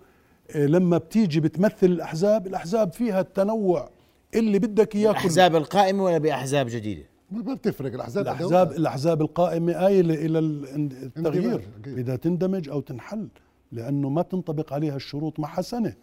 آه، 0.55 0.65
لما 0.65 0.97
بتيجي 0.97 1.39
بتمثل 1.39 1.85
الأحزاب 1.87 2.47
الأحزاب 2.47 2.93
فيها 2.93 3.19
التنوع 3.21 3.89
اللي 4.35 4.59
بدك 4.59 4.95
إياه 4.95 5.03
كله. 5.11 5.11
الأحزاب 5.11 5.55
القائمة 5.55 6.03
ولا 6.03 6.17
بأحزاب 6.17 6.67
جديدة؟ 6.69 7.03
ما 7.31 7.53
بتفرق 7.53 7.93
الأحزاب 7.93 8.23
الاحزاب 8.23 8.71
الأحزاب 8.71 9.21
القائمة 9.21 9.87
آيلة 9.87 10.13
ال- 10.25 10.65
التغيير. 11.03 11.61
إذا 11.87 12.15
تندمج 12.15 12.69
أو 12.69 12.79
تنحل. 12.79 13.27
لأنه 13.72 14.09
ما 14.09 14.22
تنطبق 14.22 14.74
عليها 14.74 14.95
الشروط 14.95 15.39
معها 15.39 15.61
سنه 15.61 15.93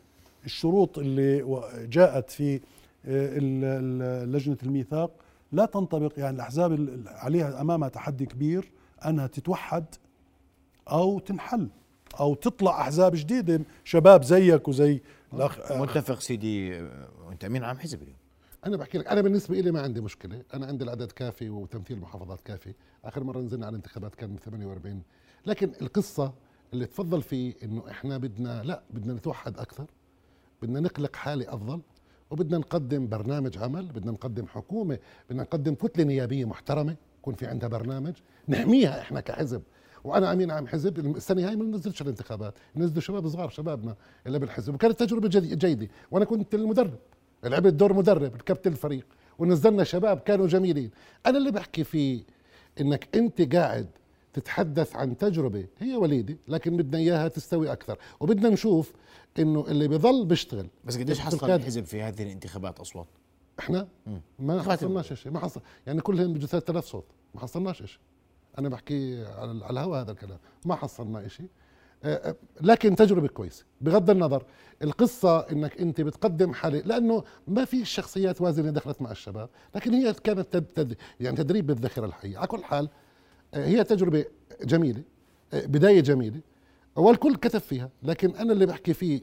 الشروط 0.44 0.98
اللي 0.98 1.62
جاءت 1.88 2.30
في 2.30 2.60
آه، 3.06 3.38
لجنة 4.24 4.56
الميثاق 4.62 5.10
لا 5.52 5.64
تنطبق 5.66 6.12
يعني 6.18 6.36
الأحزاب 6.36 6.72
ال- 6.72 7.08
عليها 7.08 7.60
أمامها 7.60 7.88
تحدي 7.88 8.26
كبير 8.26 8.70
أنها 9.06 9.26
تتوحد 9.26 9.84
أو 10.88 11.18
تنحل 11.18 11.68
أو 12.20 12.34
تطلع 12.34 12.80
أحزاب 12.80 13.12
جديدة 13.14 13.60
شباب 13.84 14.22
زيك 14.24 14.68
وزي 14.68 15.00
الاخ 15.34 15.72
متفق 15.72 16.20
سيدي 16.20 16.78
آه، 16.80 17.08
وانت 17.26 17.44
امين 17.44 17.64
عام 17.64 17.78
حزب 17.78 18.02
اليوم؟ 18.02 18.16
أنا 18.66 18.76
بحكي 18.76 18.98
لك 18.98 19.06
أنا 19.06 19.20
بالنسبة 19.20 19.60
لي 19.60 19.70
ما 19.70 19.80
عندي 19.80 20.00
مشكلة. 20.00 20.42
أنا 20.54 20.66
عندي 20.66 20.84
العدد 20.84 21.12
كافي 21.12 21.48
وتمثيل 21.50 22.00
محافظات 22.00 22.40
كافي. 22.40 22.72
آخر 23.04 23.24
مرة 23.24 23.38
نزلنا 23.40 23.66
على 23.66 23.72
الانتخابات 23.72 24.14
كان 24.14 24.30
من 24.30 24.36
48 24.36 25.02
لكن 25.46 25.70
القصة 25.82 26.32
اللي 26.72 26.86
تفضل 26.86 27.22
فيه 27.22 27.54
إنه 27.62 27.82
إحنا 27.90 28.18
بدنا 28.18 28.62
لا 28.62 28.82
بدنا 28.90 29.12
نتوحد 29.12 29.58
أكثر 29.58 29.86
بدنا 30.62 30.80
نخلق 30.80 31.16
حالة 31.16 31.54
أفضل 31.54 31.80
وبدنا 32.30 32.58
نقدم 32.58 33.08
برنامج 33.08 33.58
عمل 33.58 33.86
بدنا 33.86 34.12
نقدم 34.12 34.46
حكومة 34.46 34.98
بدنا 35.30 35.42
نقدم 35.42 35.74
كتلة 35.74 36.04
نيابية 36.04 36.44
محترمة 36.44 36.96
يكون 37.18 37.34
في 37.34 37.46
عندها 37.46 37.68
برنامج 37.68 38.12
نحميها 38.48 39.00
إحنا 39.00 39.20
كحزب. 39.20 39.62
وأنا 40.04 40.32
أمين 40.32 40.50
عام 40.50 40.66
حزب 40.66 41.16
السنة 41.16 41.48
هاي 41.48 41.56
ما 41.56 41.64
نزلتش 41.64 42.02
الانتخابات 42.02 42.54
نزلوا 42.76 43.00
شباب 43.00 43.28
صغار 43.28 43.48
شبابنا 43.48 43.96
اللي 44.26 44.38
بالحزب 44.38 44.74
وكانت 44.74 45.00
تجربة 45.00 45.28
جيدة 45.28 45.88
وأنا 46.10 46.24
كنت 46.24 46.54
المدرب 46.54 46.98
لعبت 47.44 47.72
دور 47.72 47.92
مدرب 47.92 48.34
ركبت 48.34 48.66
الفريق 48.66 49.06
ونزلنا 49.38 49.84
شباب 49.84 50.18
كانوا 50.20 50.46
جميلين. 50.46 50.90
أنا 51.26 51.38
اللي 51.38 51.50
بحكي 51.50 51.84
فيه 51.84 52.22
إنك 52.80 53.16
أنت 53.16 53.54
قاعد 53.54 53.86
تتحدث 54.36 54.96
عن 54.96 55.16
تجربة 55.16 55.66
هي 55.78 55.96
وليدة 55.96 56.36
لكن 56.48 56.76
بدنا 56.76 56.98
إياها 56.98 57.28
تستوي 57.28 57.72
أكثر. 57.72 57.98
وبدنا 58.20 58.48
نشوف 58.48 58.92
إنه 59.38 59.64
اللي 59.68 59.88
بيضل 59.88 60.24
بيشتغل. 60.26 60.68
بس 60.84 60.98
قديش 60.98 61.20
حصل. 61.20 61.50
الحزب 61.50 61.84
في 61.84 62.02
هذه 62.02 62.22
الانتخابات 62.22 62.80
اصوات 62.80 63.06
إحنا؟ 63.58 63.88
ما 64.38 64.62
حصلناش 64.62 65.12
شيء 65.12 65.32
ما 65.32 65.40
حصل. 65.40 65.60
يعني 65.86 66.00
كلهم 66.00 66.32
بيجوا 66.32 66.48
3000 66.48 66.84
صوت 66.84 67.04
ما 67.34 67.40
حصلناش 67.40 67.78
شيء 67.78 68.00
أنا 68.58 68.68
بحكي 68.68 69.24
على 69.24 69.50
الهواء 69.50 70.00
هذا 70.00 70.12
الكلام. 70.12 70.38
ما 70.64 70.74
حصلنا 70.74 71.28
شيء 71.28 71.48
لكن 72.60 72.96
تجربة 72.96 73.28
كويسة. 73.28 73.64
بغض 73.80 74.10
النظر 74.10 74.44
القصة 74.82 75.38
إنك 75.38 75.80
أنت 75.80 76.00
بتقدم 76.00 76.52
حالة 76.52 76.78
لأنه 76.78 77.24
ما 77.48 77.64
في 77.64 77.84
شخصيات 77.84 78.40
وازنة 78.40 78.70
دخلت 78.70 79.02
مع 79.02 79.10
الشباب 79.10 79.48
لكن 79.74 79.94
هي 79.94 80.14
كانت 80.14 80.52
تد 80.52 80.64
تد 80.64 80.96
يعني 81.20 81.36
تدريب 81.36 81.66
بالذاكرة 81.66 82.06
الحية. 82.06 82.38
على 82.38 82.46
كل 82.46 82.64
حال 82.64 82.88
هي 83.56 83.84
تجربة 83.84 84.24
جميلة 84.64 85.02
بداية 85.52 86.00
جميلة 86.00 86.40
والكل 86.96 87.36
كتب 87.36 87.60
فيها 87.60 87.90
لكن 88.02 88.30
أنا 88.30 88.52
اللي 88.52 88.66
بحكي 88.66 88.94
فيه 88.94 89.20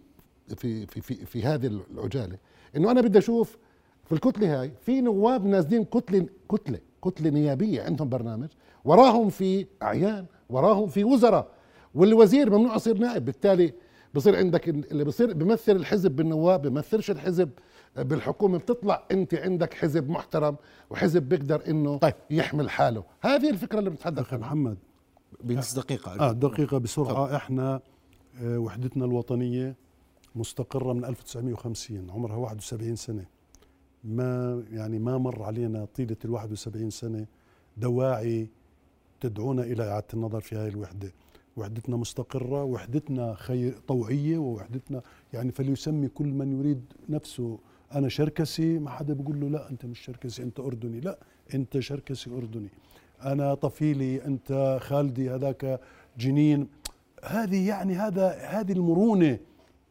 في 0.55 0.85
في 0.87 1.01
في, 1.01 1.25
في 1.25 1.43
هذه 1.43 1.81
العجالة 1.93 2.37
إنه 2.75 2.91
أنا 2.91 3.01
بدي 3.01 3.17
أشوف 3.17 3.57
في 4.05 4.11
الكتلة 4.11 4.61
هاي 4.61 4.71
في 4.85 5.01
نواب 5.01 5.45
نازلين 5.45 5.85
كتلة 5.85 6.25
كتلة 6.51 6.79
كتلة 7.05 7.29
نيابية 7.29 7.81
عندهم 7.81 8.09
برنامج 8.09 8.47
وراهم 8.85 9.29
في 9.29 9.65
أعيان 9.81 10.25
وراهم 10.49 10.87
في 10.87 11.03
وزراء 11.03 11.47
والوزير 11.95 12.49
ممنوع 12.49 12.75
يصير 12.75 12.97
نائب 12.97 13.25
بالتالي 13.25 13.73
بصير 14.13 14.35
عندك 14.35 14.69
اللي 14.69 15.03
بصير 15.03 15.33
بيمثل 15.33 15.75
الحزب 15.75 16.11
بالنواب 16.11 16.61
بيمثلش 16.61 17.11
الحزب 17.11 17.49
بالحكومة 17.95 18.57
بتطلع 18.57 19.03
أنت 19.11 19.33
عندك 19.33 19.73
حزب 19.73 20.09
محترم 20.09 20.55
وحزب 20.89 21.23
بيقدر 21.23 21.61
إنه 21.67 21.97
طيب. 21.97 22.13
يحمل 22.29 22.69
حاله. 22.69 23.03
هذه 23.21 23.49
الفكرة 23.49 23.79
اللي 23.79 23.89
بنتحدث 23.89 24.19
أخي 24.19 24.35
عنها. 24.35 24.47
محمد. 24.47 24.77
بنص 25.43 25.73
دقيقة. 25.75 26.19
آه 26.29 26.31
دقيقة 26.31 26.77
بسرعة. 26.77 27.35
إحنا 27.35 27.81
آه، 28.41 28.57
وحدتنا 28.59 29.05
الوطنية 29.05 29.75
مستقرة 30.35 30.93
من 30.93 31.05
1950 31.05 32.09
عمرها 32.09 32.35
71 32.35 32.95
سنة. 32.95 33.25
ما 34.03 34.63
يعني 34.71 34.99
ما 34.99 35.17
مر 35.17 35.43
علينا 35.43 35.85
طيلة 35.85 36.17
ال 36.25 36.29
71 36.31 36.89
سنة 36.89 37.25
دواعي 37.77 38.47
تدعونا 39.21 39.63
إلى 39.63 39.83
إعادة 39.89 40.07
النظر 40.13 40.39
في 40.41 40.55
هذه 40.55 40.67
الوحدة. 40.67 41.11
وحدتنا 41.57 41.97
مستقرة 41.97 42.63
وحدتنا 42.63 43.33
خير 43.35 43.77
طوعية 43.87 44.37
ووحدتنا 44.37 45.01
يعني 45.33 45.51
فليسمي 45.51 46.07
كل 46.07 46.25
من 46.27 46.59
يريد 46.59 46.93
نفسه 47.09 47.59
أنا 47.95 48.09
شركسي 48.09 48.79
ما 48.79 48.89
حدا 48.89 49.13
بيقول 49.13 49.39
له 49.39 49.49
لا 49.49 49.69
أنت 49.69 49.85
مش 49.85 49.99
شركسي 49.99 50.43
أنت 50.43 50.59
أردني 50.59 50.99
لا 50.99 51.17
أنت 51.53 51.79
شركسي 51.79 52.29
أردني 52.29 52.69
أنا 53.23 53.53
طفيلي 53.53 54.25
أنت 54.25 54.79
خالدي 54.81 55.29
هذاك 55.29 55.79
جنين 56.17 56.67
هذه 57.23 57.67
يعني 57.67 57.95
هذا 57.95 58.29
هذه 58.29 58.71
المرونة 58.71 59.39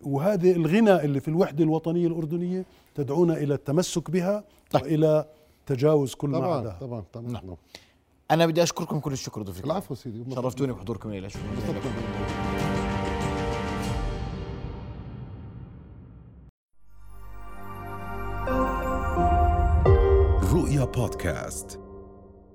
وهذه 0.02 0.52
الغنى 0.52 1.04
اللي 1.04 1.20
في 1.20 1.28
الوحدة 1.28 1.64
الوطنية 1.64 2.06
الأردنية 2.06 2.64
تدعونا 2.94 3.36
إلى 3.36 3.54
التمسك 3.54 4.10
بها 4.10 4.44
طيب. 4.70 4.82
وإلى 4.82 5.26
تجاوز 5.66 6.14
كل 6.14 6.28
ما 6.28 6.38
طبعا 6.38 6.58
عداها 6.58 6.78
طبعا 6.80 7.04
طبعا 7.12 7.32
نعم. 7.32 7.46
نعم. 7.46 7.56
أنا 8.30 8.46
بدي 8.46 8.62
أشكركم 8.62 9.00
كل 9.00 9.12
الشكر 9.12 9.40
الكرام. 9.40 9.64
العفو 9.64 9.94
سيدي 9.94 10.34
شرفتوني 10.34 10.72
بحضوركم 10.72 11.10
إلى 11.10 11.30
شكرا 11.30 11.42
جزيلا 20.92 21.06
لكم. 21.06 21.22
رؤيا 21.32 21.42
بودكاست 21.48 21.91